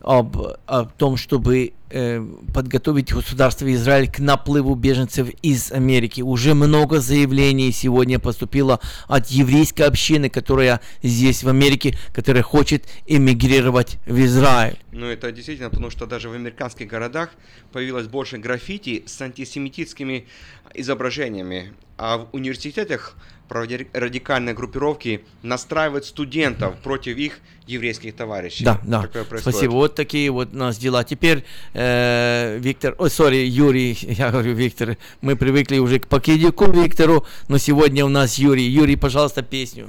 [0.04, 0.36] об,
[0.66, 6.20] о том, чтобы э, подготовить государство Израиль к наплыву беженцев из Америки.
[6.20, 13.98] Уже много заявлений сегодня поступило от еврейской общины, которая здесь в Америке, которая хочет эмигрировать
[14.06, 14.78] в Израиль.
[14.92, 17.30] Ну это действительно, потому что даже в американских городах
[17.72, 20.26] появилось больше граффити с антисемитическими
[20.74, 23.16] изображениями, а в университетах
[23.54, 28.64] радикальные группировки настраивают студентов против их еврейских товарищей.
[28.64, 29.08] Да, да.
[29.38, 29.72] Спасибо.
[29.72, 31.04] Вот такие вот у нас дела.
[31.04, 37.26] Теперь э, Виктор, ой, сори, Юрий, я говорю Виктор, мы привыкли уже к покидику Виктору,
[37.48, 38.64] но сегодня у нас Юрий.
[38.64, 39.88] Юрий, пожалуйста, песню.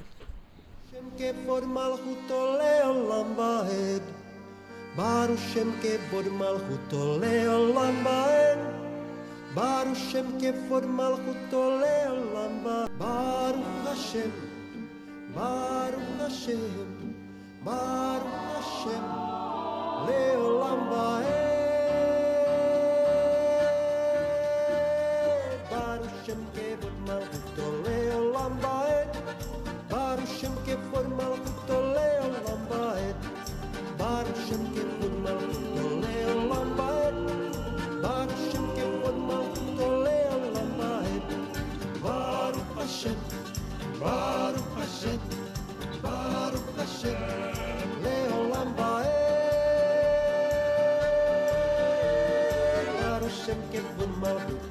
[4.96, 8.85] Baruch Shem Kevod Malchuto Leolam Baen
[9.56, 12.66] Baruch Shem Kevod Malchuto Leolam
[13.00, 14.32] Baruch Hashem
[15.34, 17.16] Baruch Hashem
[17.64, 19.06] Baruch Hashem
[20.08, 20.92] Leolam
[21.24, 21.46] eh.
[25.72, 29.08] Baruch Shem Kevod Malchuto Leolam eh.
[29.90, 32.64] Baruch Shem Kevod Malchuto Leolam
[32.98, 33.14] eh.
[33.98, 35.85] Baruch Shem Kevod Malchuto
[42.96, 43.20] Hashem,
[44.00, 45.20] Baruch Hashem,
[46.02, 47.18] Baruch Hashem,
[48.02, 49.12] Leolam Baed.
[53.02, 54.65] Baruch Shem Kevon Malchuto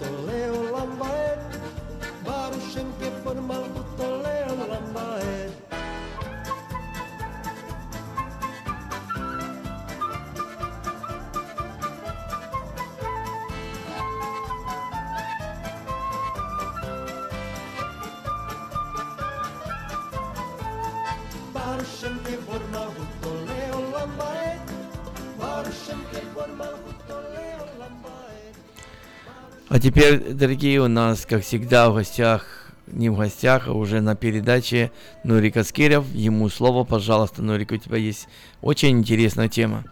[29.74, 32.46] А теперь, дорогие, у нас, как всегда, в гостях,
[32.86, 34.92] не в гостях, а уже на передаче
[35.24, 36.04] Нурик Аскерев.
[36.14, 38.28] Ему слово, пожалуйста, Нурик, у тебя есть
[38.62, 39.84] очень интересная тема.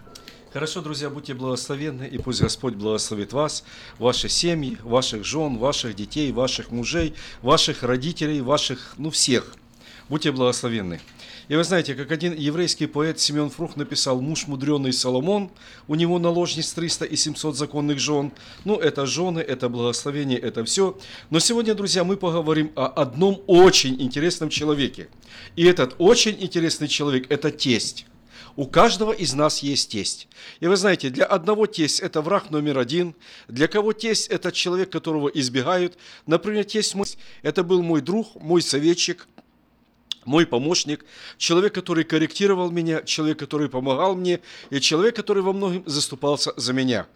[0.52, 3.64] Хорошо, друзья, будьте благословенны, и пусть Господь благословит вас,
[3.98, 9.52] ваши семьи, ваших жен, ваших детей, ваших мужей, ваших родителей, ваших, ну, всех.
[10.08, 11.00] Будьте благословенны.
[11.48, 15.50] И вы знаете, как один еврейский поэт Семен Фрух написал «Муж мудреный Соломон,
[15.88, 18.32] у него наложниц 300 и 700 законных жен».
[18.64, 20.98] Ну, это жены, это благословение, это все.
[21.30, 25.08] Но сегодня, друзья, мы поговорим о одном очень интересном человеке.
[25.56, 28.06] И этот очень интересный человек– это тесть.
[28.54, 30.28] У каждого из нас есть тесть.
[30.60, 33.14] И вы знаете, для одного тесть– это враг номер один,
[33.48, 35.96] для кого тесть– это человек, которого избегают.
[36.26, 37.06] Например, тесть мой–
[37.42, 39.26] это был мой друг, мой советчик,
[40.24, 41.04] мой помощник,
[41.38, 46.72] человек, который корректировал меня, человек, который помогал мне, и человек, который во многом заступался за
[46.72, 47.06] меня.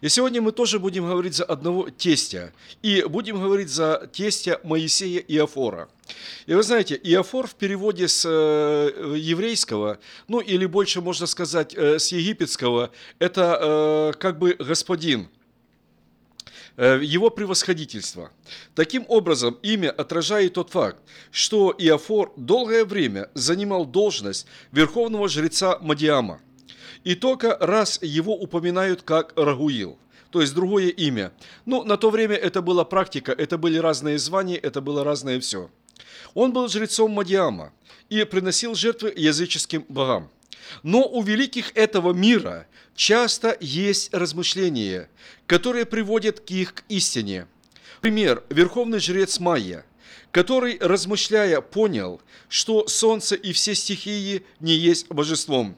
[0.00, 2.52] И сегодня мы тоже будем говорить за одного тестя,
[2.82, 5.88] и будем говорить за тестя Моисея Иофора.
[6.46, 9.98] И вы знаете, Иофор в переводе с э, еврейского,
[10.28, 15.28] ну или больше можно сказать э, с египетского, это э, как бы господин–
[16.76, 18.30] его превосходительство.
[18.74, 20.98] Таким образом, имя отражает тот факт,
[21.30, 26.40] что Иофор долгое время занимал должность верховного жреца Мадиама.
[27.04, 29.98] И только раз его упоминают как Рагуил,
[30.30, 31.32] то есть другое имя.
[31.66, 35.68] Ну, на то время это была практика, это были разные звания, это было разное все.
[36.34, 37.72] Он был жрецом Мадиама
[38.08, 40.30] и приносил жертвы языческим богам.
[40.82, 45.08] Но у великих этого мира часто есть размышления,
[45.46, 47.46] которые приводят к их истине.
[48.00, 48.42] Пример.
[48.48, 49.84] Верховный жрец Майя,
[50.30, 55.76] который, размышляя, понял, что солнце и все стихии не есть божеством.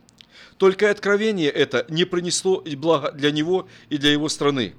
[0.57, 4.75] Только откровение это не принесло блага для него и для его страны.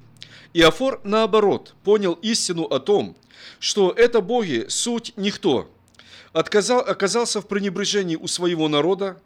[0.54, 3.18] Иофор, наоборот, понял истину о том,
[3.60, 5.70] что это боги суть никто.
[6.32, 9.22] Отказал, оказался в пренебрежении у своего народа,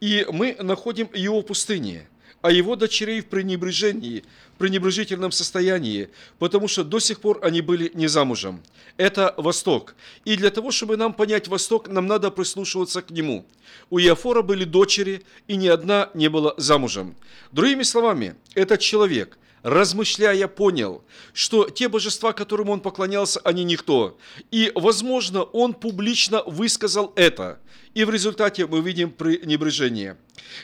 [0.00, 2.08] и мы находим его в пустыне,
[2.40, 6.08] а его дочерей в пренебрежении, в пренебрежительном состоянии,
[6.38, 8.62] потому что до сих пор они были не замужем.
[8.96, 9.94] Это Восток.
[10.24, 13.46] И для того, чтобы нам понять Восток, нам надо прислушиваться к нему.
[13.90, 17.16] У Иофора были дочери, и ни одна не была замужем.
[17.52, 21.02] Другими словами, этот человек– размышляя, понял,
[21.32, 24.18] что те божества, которым он поклонялся, они никто.
[24.50, 27.60] И, возможно, он публично высказал это.
[27.94, 30.16] И в результате мы видим пренебрежение.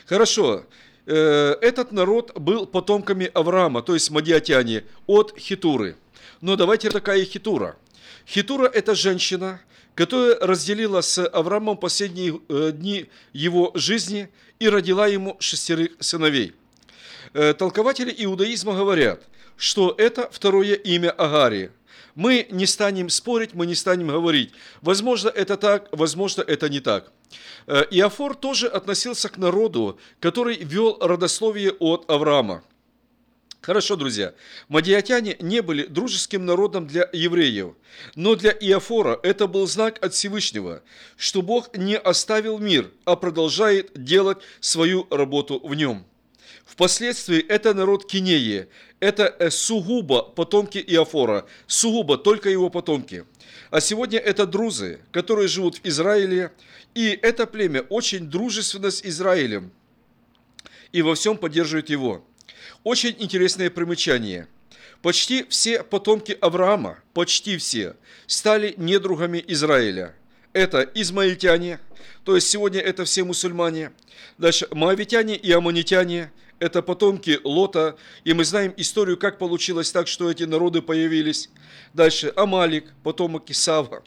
[0.05, 0.65] Хорошо,
[1.05, 5.95] э, этот народ был потомками Авраама, то есть мадиатяне, от Хитуры.
[6.41, 7.77] Но давайте такая Хитура.
[8.27, 9.61] Хитура– это женщина,
[9.93, 16.53] которая разделила с Авраамом последние э, дни его жизни и родила ему шестерых сыновей.
[17.33, 19.21] Э, толкователи иудаизма говорят,
[19.57, 21.71] что это второе имя Агари.
[22.15, 24.51] Мы не станем спорить, мы не станем говорить.
[24.81, 27.11] Возможно, это так, возможно, это не так.
[27.67, 32.63] Э, Иофор тоже относился к народу, который вел родословие от Авраама.
[33.61, 34.33] Хорошо, друзья.
[34.69, 37.75] Мадиатяне не были дружеским народом для евреев,
[38.15, 40.81] но для Иофора это был знак от Всевышнего,
[41.17, 46.05] что Бог не оставил мир, а продолжает делать свою работу в нем.
[46.79, 48.69] Впоследствии это народ Кинеи,
[49.01, 53.25] это э, сугубо потомки Иофора, сугубо только его потомки.
[53.69, 56.53] А сегодня это друзы, которые живут в Израиле,
[56.95, 59.73] и это племя очень дружественно с Израилем
[60.93, 62.23] и во всем поддерживает его.
[62.85, 64.47] Очень интересное примечание.
[65.01, 70.15] Почти все потомки Авраама, почти все, стали недругами Израиля.
[70.53, 71.81] Это измаильтяне,
[72.23, 73.91] то есть сегодня это все мусульмане.
[74.37, 80.29] Дальше моавитяне и аммонитяне, это потомки Лота, и мы знаем историю, как получилось так, что
[80.29, 81.49] эти народы появились.
[81.93, 84.03] Дальше Амалик, потомок Исава,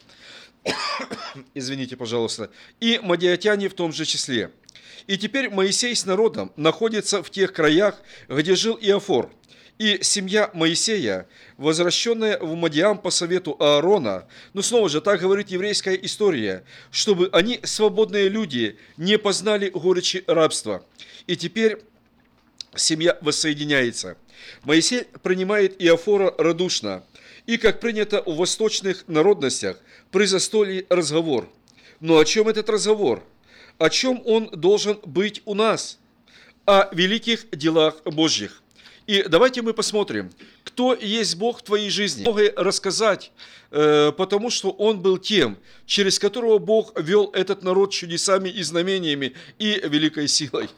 [1.53, 2.49] извините, пожалуйста,
[2.79, 4.51] и мадиатяне в том же числе.
[5.07, 9.29] И теперь Моисей с народом находится в тех краях, где жил Иофор.
[9.79, 11.27] И семья Моисея,
[11.57, 17.59] возвращенная в Мадиам по совету Аарона, но снова же так говорит еврейская история, чтобы они,
[17.63, 20.85] свободные люди, не познали горечи рабства.
[21.25, 21.79] И теперь
[22.75, 24.17] семья воссоединяется.
[24.63, 27.03] Моисей принимает Иофора радушно,
[27.45, 29.77] и, как принято в восточных народностях,
[30.11, 31.49] при застолье разговор.
[31.99, 33.23] Но о чем этот разговор?
[33.77, 35.99] О чем он должен быть у нас?
[36.65, 38.61] О великих делах Божьих.
[39.05, 40.31] И давайте мы посмотрим,
[40.63, 42.21] кто есть Бог в твоей жизни.
[42.21, 43.33] Многое рассказать,
[43.71, 49.33] э, потому что Он был тем, через которого Бог вел этот народ чудесами и знамениями
[49.59, 50.69] и великой силой.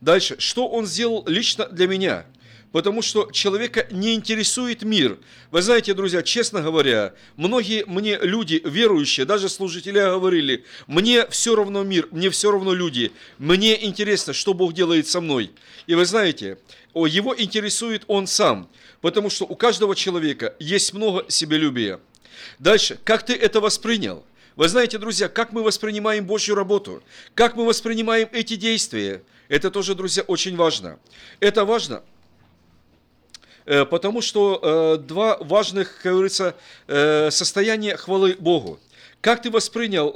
[0.00, 2.26] Дальше, что он сделал лично для меня?
[2.72, 5.18] Потому что человека не интересует мир.
[5.50, 11.84] Вы знаете, друзья, честно говоря, многие мне люди, верующие, даже служители говорили, мне все равно
[11.84, 15.52] мир, мне все равно люди, мне интересно, что Бог делает со мной.
[15.86, 16.58] И вы знаете,
[16.94, 18.68] его интересует он сам,
[19.00, 21.98] потому что у каждого человека есть много себелюбия.
[22.58, 24.22] Дальше, как ты это воспринял?
[24.56, 27.02] Вы знаете, друзья, как мы воспринимаем Божью работу,
[27.34, 30.98] как мы воспринимаем эти действия– это тоже, друзья, очень важно.
[31.40, 32.02] Это важно,
[33.64, 36.54] э, потому что э, два важных, как говорится,
[36.86, 38.80] э, состояния хвалы Богу.
[39.20, 40.10] Как ты воспринял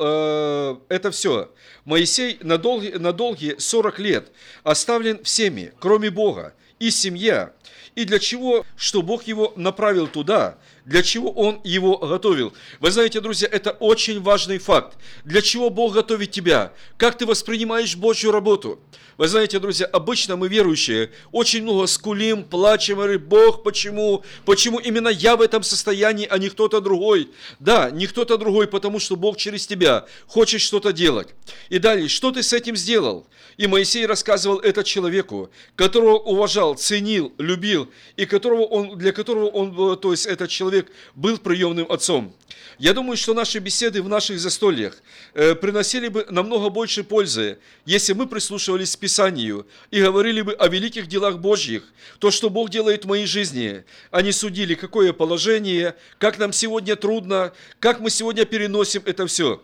[0.88, 1.50] это все?
[1.84, 4.30] Моисей на долгие, на долгие 40 лет
[4.62, 7.52] оставлен всеми, кроме Бога, и семья.
[8.00, 8.64] И для чего?
[8.78, 12.54] Что Бог его направил туда, для чего Он его готовил.
[12.78, 14.96] Вы знаете, друзья, это очень важный факт.
[15.22, 16.72] Для чего Бог готовит тебя?
[16.96, 18.80] Как ты воспринимаешь Божью работу?
[19.18, 24.24] Вы знаете, друзья, обычно мы верующие очень много скулим, плачем, говорим, Бог, почему?
[24.46, 27.28] Почему именно я в этом состоянии, а не кто-то другой?
[27.58, 31.28] Да, не кто-то другой, потому что Бог через тебя хочет что-то делать.
[31.68, 33.26] И далее, что ты с этим сделал?
[33.58, 39.98] И Моисей рассказывал это человеку, которого уважал, ценил, любил, и которого он, для которого он,
[39.98, 42.34] то есть этот человек был приемным отцом.
[42.78, 44.96] Я думаю, что наши беседы в наших застольях
[45.34, 50.66] э, приносили бы намного больше пользы, если мы прислушивались к Писанию и говорили бы о
[50.68, 51.84] великих делах Божьих,
[52.18, 56.96] то, что Бог делает в моей жизни, а не судили, какое положение, как нам сегодня
[56.96, 59.62] трудно, как мы сегодня переносим это все.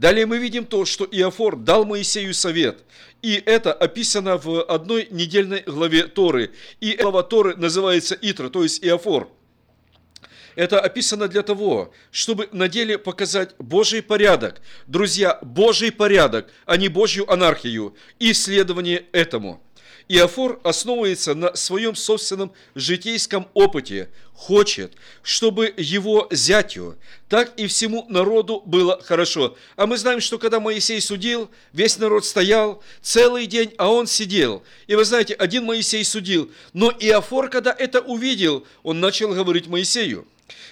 [0.00, 2.84] Далее мы видим то, что Иофор дал Моисею совет,
[3.20, 6.52] и это описано в одной недельной главе Торы.
[6.80, 9.28] И глава Торы называется Итра, то есть Иофор–
[10.56, 14.62] Это описано для того, чтобы на деле показать Божий порядок.
[14.86, 19.62] Друзья, Божий порядок, а не Божью анархию и исследование этому.
[20.08, 26.96] Иофор основывается на своем собственном житейском опыте, хочет, чтобы его зятю,
[27.28, 29.56] так и всему народу было хорошо.
[29.76, 34.62] А мы знаем, что когда Моисей судил, весь народ стоял целый день, а он сидел.
[34.86, 40.26] И вы знаете, один Моисей судил, но Иофор, когда это увидел, он начал говорить Моисею.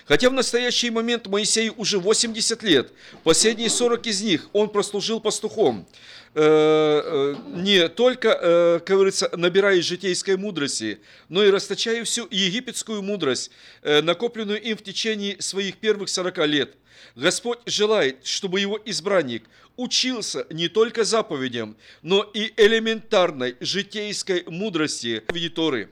[0.07, 2.93] Хотя в настоящий момент Моисею уже 80 лет,
[3.25, 5.87] последние 40 из них он прослужил пастухом.
[6.35, 13.03] Э, э, не только, э, как говорится, набирая житейской мудрости, но и расточая всю египетскую
[13.03, 13.51] мудрость,
[13.83, 16.77] накопленную им в течение своих первых 40 лет.
[17.17, 19.45] Господь желает, чтобы его избранник
[19.77, 25.23] учился не только заповедям, но и элементарной житейской мудрости
[25.55, 25.89] Торы.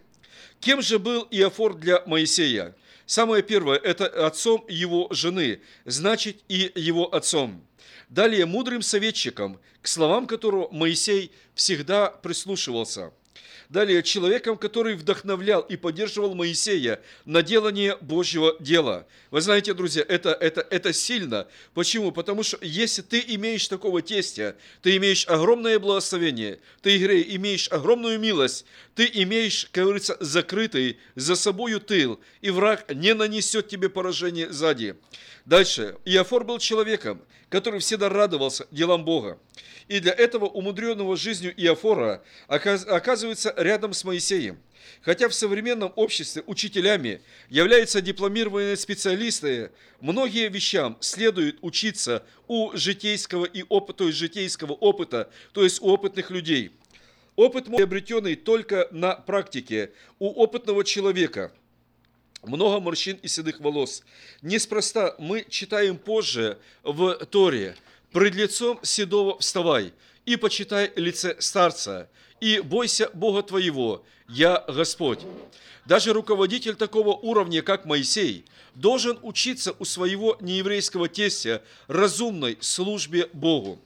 [0.60, 2.74] Кем же был Иофор для Моисея?
[3.06, 7.64] Самое первое– это отцом его жены, значит и его отцом.
[8.08, 13.12] Далее мудрым советчиком, к словам которого Моисей всегда прислушивался.
[13.68, 19.06] Далее человеком, который вдохновлял и поддерживал Моисея на делание Божьего дела.
[19.32, 21.48] Вы знаете, друзья, это, это, это сильно.
[21.74, 22.12] Почему?
[22.12, 28.66] Потому что если ты имеешь такого тестя, ты имеешь огромное благословение, ты имеешь огромную милость,
[28.96, 34.96] ты имеешь, как говорится, закрытый за собою тыл, и враг не нанесет тебе поражение сзади.
[35.44, 35.96] Дальше.
[36.06, 39.38] Иофор был человеком, который всегда радовался делам Бога.
[39.86, 44.58] И для этого умудренного жизнью Иофора оказывается рядом с Моисеем.
[45.02, 47.20] Хотя в современном обществе учителями
[47.50, 55.30] являются дипломированные специалисты, многие вещам следует учиться у житейского и опыта, то есть житейского опыта,
[55.52, 56.72] то есть у опытных людей.
[57.36, 61.52] Опыт приобретенный только на практике у опытного человека–
[62.46, 64.02] много морщин и седых волос.
[64.42, 67.76] Неспроста мы читаем позже в Торе
[68.12, 69.92] «Пред лицом седого вставай,
[70.24, 72.08] и почитай лице старца,
[72.40, 75.20] и бойся Бога твоего, я Господь».
[75.84, 83.78] Даже руководитель такого уровня, как Моисей, должен учиться у своего нееврейского тестя разумной службе Богу.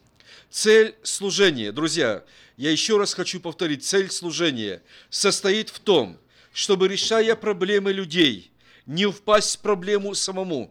[0.48, 2.24] Цель служения, друзья,
[2.60, 6.18] я еще раз хочу повторить, цель служения состоит в том,
[6.52, 8.52] чтобы, решая проблемы людей,
[8.84, 10.70] не впасть в проблему самому,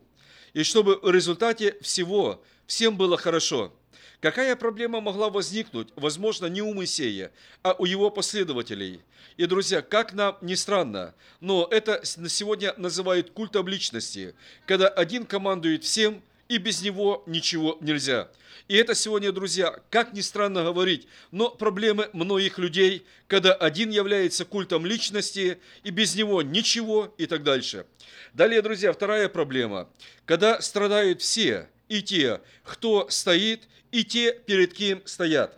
[0.54, 3.74] и чтобы в результате всего всем было хорошо.
[4.22, 7.32] Какая проблема могла возникнуть, возможно, не у Моисея,
[7.64, 9.02] а у его последователей?
[9.38, 14.36] И, друзья, как нам ни странно, но это сегодня называют культом личности,
[14.68, 18.30] когда один командует всем, и без него ничего нельзя.
[18.68, 24.46] И это сегодня, друзья, как ни странно говорить, но проблемы многих людей, когда один является
[24.46, 27.86] культом личности, и без него ничего и так дальше.
[28.34, 29.90] Далее, друзья, вторая проблема.
[30.26, 35.56] Когда страдают все, и те, кто стоит, и те, перед кем стоят.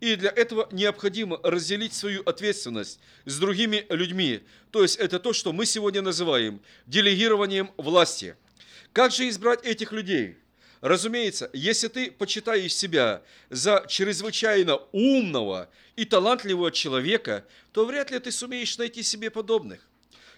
[0.00, 4.40] И для этого необходимо разделить свою ответственность с другими людьми.
[4.70, 8.36] То есть это то, что мы сегодня называем делегированием власти–
[8.92, 10.36] как же избрать этих людей?
[10.80, 18.32] Разумеется, если ты почитаешь себя за чрезвычайно умного и талантливого человека, то вряд ли ты
[18.32, 19.86] сумеешь найти себе подобных.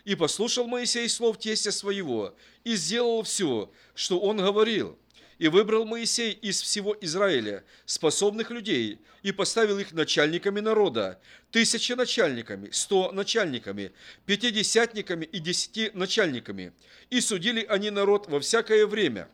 [0.04, 2.34] И послушал Моисей слов тестя своего,
[2.64, 4.98] и сделал все, что он говорил.
[5.42, 11.20] И выбрал Моисей из всего Израиля способных людей и поставил их начальниками народа,
[11.50, 13.90] тысячи начальниками, сто начальниками,
[14.24, 16.72] пятидесятниками и десяти начальниками.
[17.10, 19.28] И судили они народ во всякое время.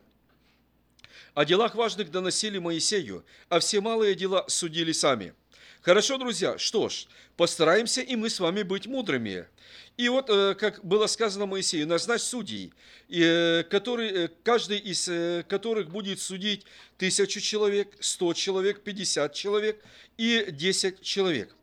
[1.35, 5.35] О делах важных доносили Моисею, а все малые дела судили сами.
[5.81, 7.07] Хорошо, друзья, что ж,
[7.37, 9.47] постараемся и мы с вами быть мудрыми.
[9.95, 12.73] И вот, э, как было сказано Моисею, назначь судей,
[13.07, 15.09] э, который, э, каждый из
[15.47, 16.65] которых будет судить
[16.97, 19.81] тысячу человек, сто человек, пятьдесят человек
[20.17, 21.55] и десять человек.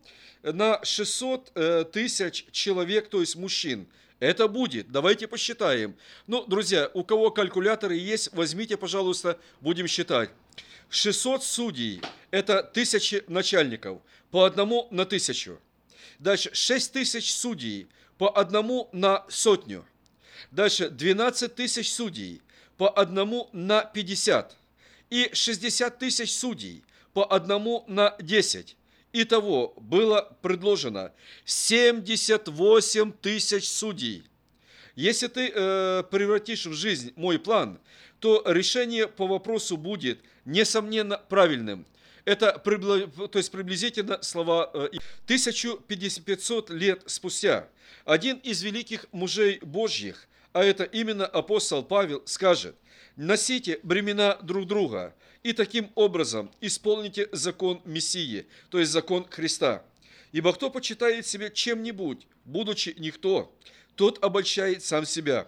[0.43, 3.87] На 600 тысяч человек, то есть мужчин,
[4.19, 4.91] это будет.
[4.91, 5.95] Давайте посчитаем.
[6.27, 10.31] Ну, друзья, у кого калькуляторы есть, возьмите, пожалуйста, будем считать.
[10.91, 15.61] 600 судей– это тысячи начальников, по одному на тысячу.
[16.19, 19.87] Дальше 6 тысяч судей по одному на сотню.
[20.51, 22.43] Дальше 12 тысяч судей
[22.77, 24.57] по одному на 50.
[25.11, 28.77] И 60 тысяч судей по одному на 10.
[29.13, 31.13] Итого было предложено
[31.45, 34.25] 78 тысяч судей.
[34.95, 37.79] Если ты э, превратишь в жизнь мой план,
[38.19, 41.85] то решение по вопросу будет, несомненно, правильным–
[42.27, 47.69] это то есть приблизительно слова 1500 э, лет спустя
[48.05, 52.75] один из великих мужей Божьих, а это именно апостол Павел, скажет,
[53.15, 59.85] носите бремена друг друга и таким образом исполните закон Мессии, то есть закон Христа.
[60.33, 63.57] Ибо кто почитает себя чем-нибудь, будучи никто,
[63.95, 65.47] тот обольщает сам себя.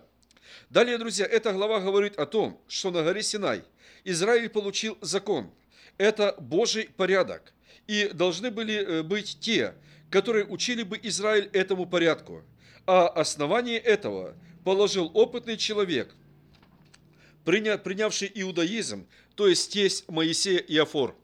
[0.70, 3.64] Далее, друзья, эта глава говорит о том, что на горе Синай
[4.04, 5.50] Израиль получил закон.
[5.96, 7.52] Это Божий порядок.
[7.86, 9.74] И должны были э, быть те,
[10.10, 12.42] которые учили бы Израиль этому порядку.
[12.86, 14.34] А основание этого
[14.64, 16.14] положил опытный человек,
[17.44, 21.14] принявший иудаизм, то есть тесть Моисея и Афор.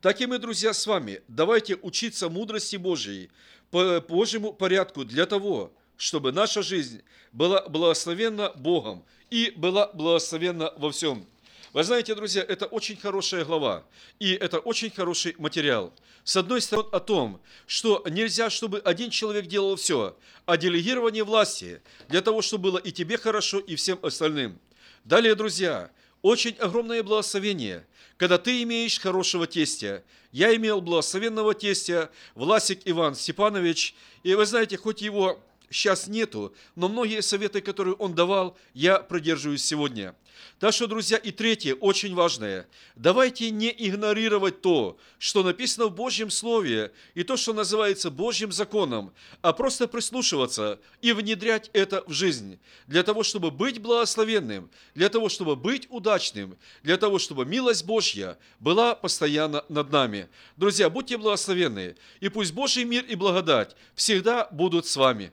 [0.00, 3.30] Так и мы, друзья, с вами, давайте учиться мудрости Божией,
[3.70, 7.02] по Божьему порядку для того, чтобы наша жизнь
[7.32, 11.26] была благословенна Богом и была благословенна во всем.
[11.74, 13.84] Вы знаете, друзья, это очень хорошая глава,
[14.20, 15.92] и это очень хороший материал.
[16.22, 20.16] С одной стороны, о том, что нельзя, чтобы один человек делал все,
[20.46, 24.56] а делегирование власти для того, чтобы было и тебе хорошо, и всем остальным.
[25.02, 25.90] Далее, друзья,
[26.22, 27.84] очень огромное благословение,
[28.18, 30.04] когда ты имеешь хорошего тестя.
[30.30, 35.42] Я имел благословенного тестя, Власик Иван Степанович, и вы знаете, хоть его
[35.74, 40.14] сейчас нету, но многие советы, которые он давал, я продерживаюсь сегодня.
[40.58, 42.68] Так что, друзья, и третье, очень важное.
[42.96, 49.12] Давайте не игнорировать то, что написано в Божьем Слове, и то, что называется Божьим законом,
[49.42, 55.28] а просто прислушиваться и внедрять это в жизнь, для того, чтобы быть благословенным, для того,
[55.28, 60.28] чтобы быть удачным, для того, чтобы милость Божья была постоянно над нами.
[60.56, 65.32] Друзья, будьте благословенны, и пусть Божий мир и благодать всегда будут с вами.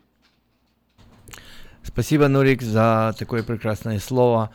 [1.83, 4.51] Спасибо, Нурик, за такое прекрасное слово.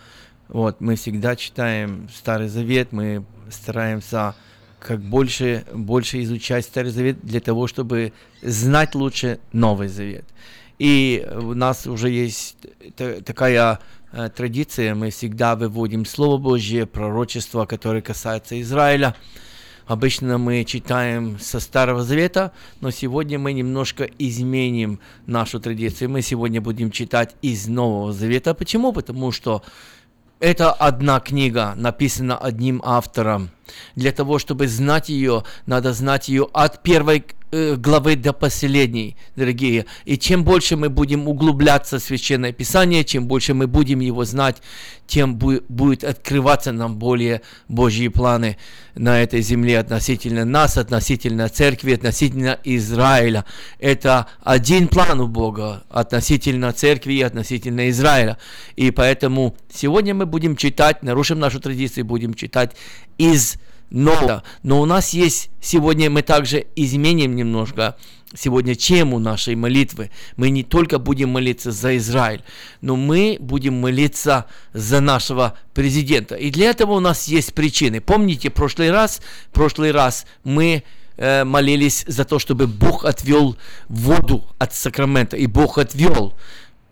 [0.49, 4.37] Вот, мы всегда читаем Старый Завет, мы стараемся
[4.79, 8.13] как больше, больше изучать Старый Завет для того, чтобы
[8.43, 10.25] знать лучше Новый Завет.
[10.79, 12.59] И у нас уже есть
[12.97, 13.81] такая
[14.13, 19.17] э, традиция, мы всегда выводим Слово Божье, пророчество, которое касается Израиля.
[19.87, 26.11] Обычно мы читаем со Старого Завета, но сегодня мы немножко изменим нашу традицию.
[26.11, 28.55] Мы сегодня будем читать из Нового Завета.
[28.55, 28.93] Почему?
[28.93, 29.63] Потому что
[30.41, 33.51] это одна книга, написана одним автором.
[33.95, 39.87] Для того, чтобы знать ее, надо знать ее от первой Э, главы до последней, дорогие.
[40.05, 44.57] И чем больше мы будем углубляться в Священное Писание, чем больше мы будем его знать,
[45.07, 48.57] тем бу- будет открываться нам более Божьи планы
[48.97, 53.45] на этой земле относительно нас, относительно церкви, относительно Израиля.
[53.79, 58.39] Это один план у Бога относительно церкви и относительно Израиля.
[58.75, 62.75] И поэтому сегодня мы будем читать, нарушим нашу традицию, будем читать
[63.19, 63.56] из
[63.91, 67.97] но, но у нас есть, сегодня мы также изменим немножко
[68.35, 70.11] сегодня тему нашей молитвы.
[70.37, 72.43] Мы не только будем молиться за Израиль,
[72.81, 76.35] но мы будем молиться за нашего президента.
[76.35, 78.01] И для этого у нас есть причины.
[78.01, 79.21] Помните, прошлый раз,
[79.53, 80.83] прошлый раз мы
[81.17, 83.57] э, молились за то, чтобы Бог отвел
[83.89, 86.35] воду от Сакрамента, и Бог отвел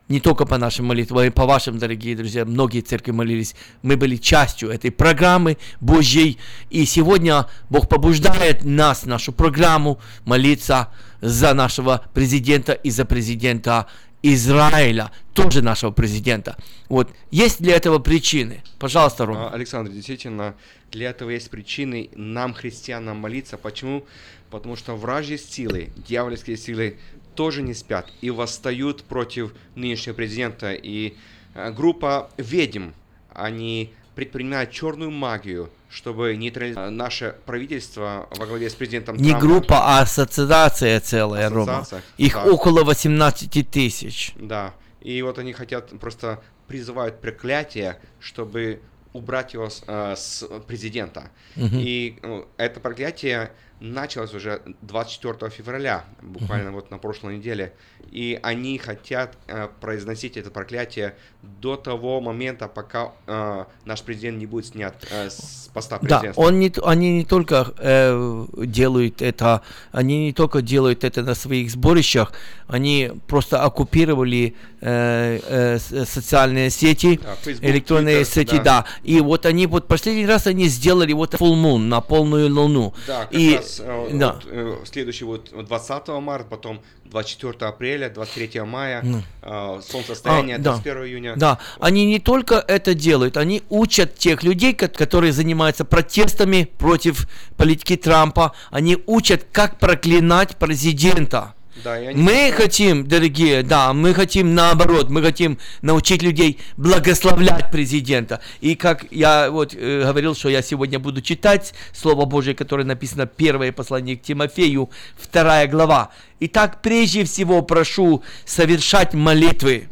[0.09, 3.55] не только по нашим молитвам, и по вашим, дорогие друзья, многие церкви молились.
[3.83, 6.39] Мы были частью этой программы Божьей.
[6.71, 13.87] И сегодня Бог побуждает нас, нашу программу, молиться за нашего президента и за президента
[14.23, 16.57] Израиля, тоже нашего президента.
[16.89, 17.11] Вот.
[17.31, 18.63] Есть для этого причины?
[18.79, 19.53] Пожалуйста, Ром.
[19.53, 20.55] Александр, действительно,
[20.91, 23.59] для этого есть причины нам, христианам, молиться.
[23.59, 24.05] Почему?
[24.51, 26.97] Потому что вражьи силы, дьявольские силы
[27.35, 30.73] тоже не спят и восстают против нынешнего президента.
[30.73, 31.15] И
[31.55, 32.91] э, группа ведьм,
[33.33, 39.49] они предпринимают черную магию, чтобы нейтрализовать наше правительство во главе с президентом Не Трампом.
[39.49, 41.87] группа, а ассоциация целая, Рома.
[42.17, 42.45] Их да.
[42.45, 44.33] около 18 тысяч.
[44.37, 48.81] Да, и вот они хотят просто призывают проклятие, чтобы
[49.13, 51.31] убрать его с, э, с президента.
[51.57, 51.79] Мгм.
[51.79, 57.73] И ну, это проклятие началось уже 24 февраля, буквально вот на прошлой неделе.
[58.11, 64.47] И они хотят э, произносить это проклятие до того момента, пока э, наш президент не
[64.47, 66.41] будет снят э, с поста Да, президента.
[66.41, 71.71] он не, они не только э, делают это, они не только делают это на своих
[71.71, 72.33] сборищах,
[72.69, 78.63] они просто оккупировали э, э, с- социальные сети, Да, Facebook, электронные Twitter, сети, да.
[78.63, 78.87] да.
[79.03, 82.95] И вот они вот последний раз они сделали вот full moon на полную луну.
[83.09, 84.33] Да, и раз э, да.
[84.35, 89.23] вот, э, следующий вот 20 марта, потом 24 апреля, 23 мая, Ну.
[89.43, 90.71] э, солнцестояние А, да.
[90.73, 91.35] 21 июня.
[91.37, 97.29] Да, они не только это делают, они учат тех людей, ко- которые занимаются протестами против
[97.57, 101.55] политики Трампа, они учат, как проклинать президента.
[101.83, 108.41] Да, они Мы хотим, дорогие, да, мы хотим наоборот, мы хотим научить людей благословлять президента.
[108.61, 113.27] И как я вот э, говорил, что я сегодня буду читать Слово Божие, которое написано
[113.27, 116.11] первое послание к Тимофею, вторая глава.
[116.39, 119.89] Итак, прежде всего прошу совершать молитвы,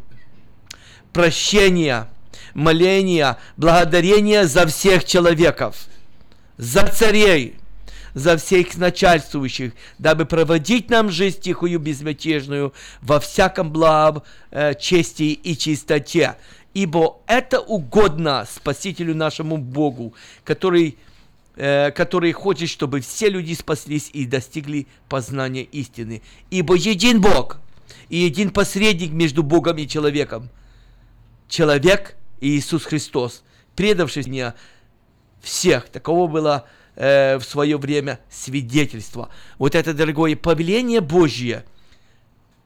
[1.11, 2.07] прощения,
[2.53, 5.75] моления, благодарения за всех человеков,
[6.57, 7.55] за царей,
[8.13, 15.57] за всех начальствующих, дабы проводить нам жизнь тихую, безмятежную, во всяком благ, э, чести и
[15.57, 16.35] чистоте.
[16.73, 20.97] Ибо это угодно Спасителю нашему Богу, который,
[21.55, 26.21] э, который хочет, чтобы все люди спаслись и достигли познания истины.
[26.49, 27.59] Ибо един Бог
[28.09, 30.49] и един посредник между Богом и человеком.
[31.47, 33.43] Человек Иисус Христос,
[33.75, 34.55] предавший меня
[35.41, 35.89] всех.
[35.89, 39.29] Таково было э, в свое время свидетельство.
[39.57, 41.65] Вот это, дорогое, повеление Божье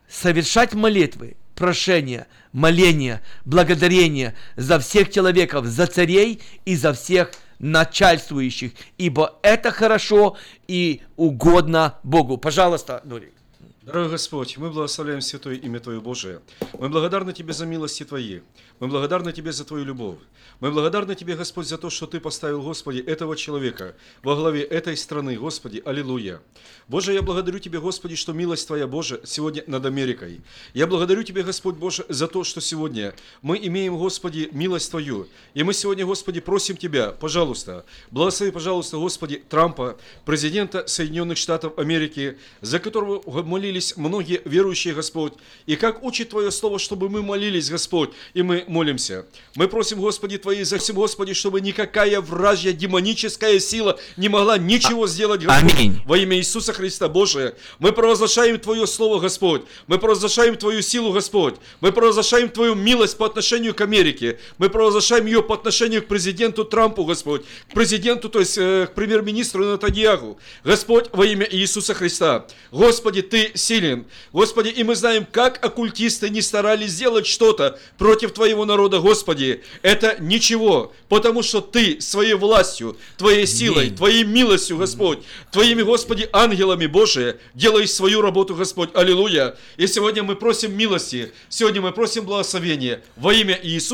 [0.10, 9.40] совершать молитвы, прошения, моления, благодарения за всех человеков, за царей и за всех начальствующих, ибо
[9.42, 12.38] это хорошо и угодно Богу.
[12.38, 13.34] Пожалуйста, Нурик.
[13.82, 16.42] Дорогой Господь, мы благословляем Святое имя Твое Божие.
[16.78, 18.42] Мы благодарны Тебе за милости Твои.
[18.80, 20.18] Мы благодарны Тебе за Твою любовь.
[20.60, 24.96] Мы благодарны Тебе, Господь, за то, что Ты поставил, Господи, этого человека во главе этой
[24.96, 26.42] страны, Господи, аллилуйя.
[26.88, 30.42] Боже, я благодарю Тебя, Господи, что милость Твоя, Боже, сегодня над Америкой.
[30.76, 35.28] Я благодарю Тебя, Господь Боже, за то, что сегодня мы имеем, Господи, милость Твою.
[35.56, 42.38] И мы сегодня, Господи, просим Тебя, пожалуйста, благослови, пожалуйста, Господи, Трампа, президента Соединенных Штатов Америки,
[42.62, 45.34] за которого молились многие верующие, Господь.
[45.66, 49.26] И как учит Твое Слово, чтобы мы молились, Господь, и мы молимся.
[49.56, 55.08] Мы просим, Господи, Твои, за всем, Господи, чтобы никакая вражья демоническая сила не могла ничего
[55.08, 55.74] сделать, Господь.
[55.74, 56.02] Аминь.
[56.06, 59.64] Во имя Иисуса Христа, Боже, мы провозглашаем Твое Слово, Господь.
[59.88, 61.56] Мы провозглашаем Твою силу, Господь.
[61.82, 64.40] Мы провозглашаем Твою милость по отношению к Америке.
[64.58, 67.44] Мы провозглашаем ее по отношению к президенту Трампу, Господь.
[67.70, 70.38] К президенту, то есть э, к премьер-министру Натаньяху.
[70.64, 72.46] Господь, во имя Иисуса Христа.
[72.72, 74.06] Господи, Ты силен.
[74.34, 79.64] Господи, и мы знаем, как оккультисты не старались сделать что-то против Твоего народа, Господи.
[79.82, 85.20] Это ничего, потому что Ты своей властью, Твоей силой, Твоей милостью, Господь,
[85.52, 88.90] Твоими, Господи, ангелами, Божие, делаешь свою работу, Господь.
[88.94, 89.56] Аллилуйя.
[89.78, 93.88] И сегодня мы просим милости, сегодня мы просим благословения во имя Иисуса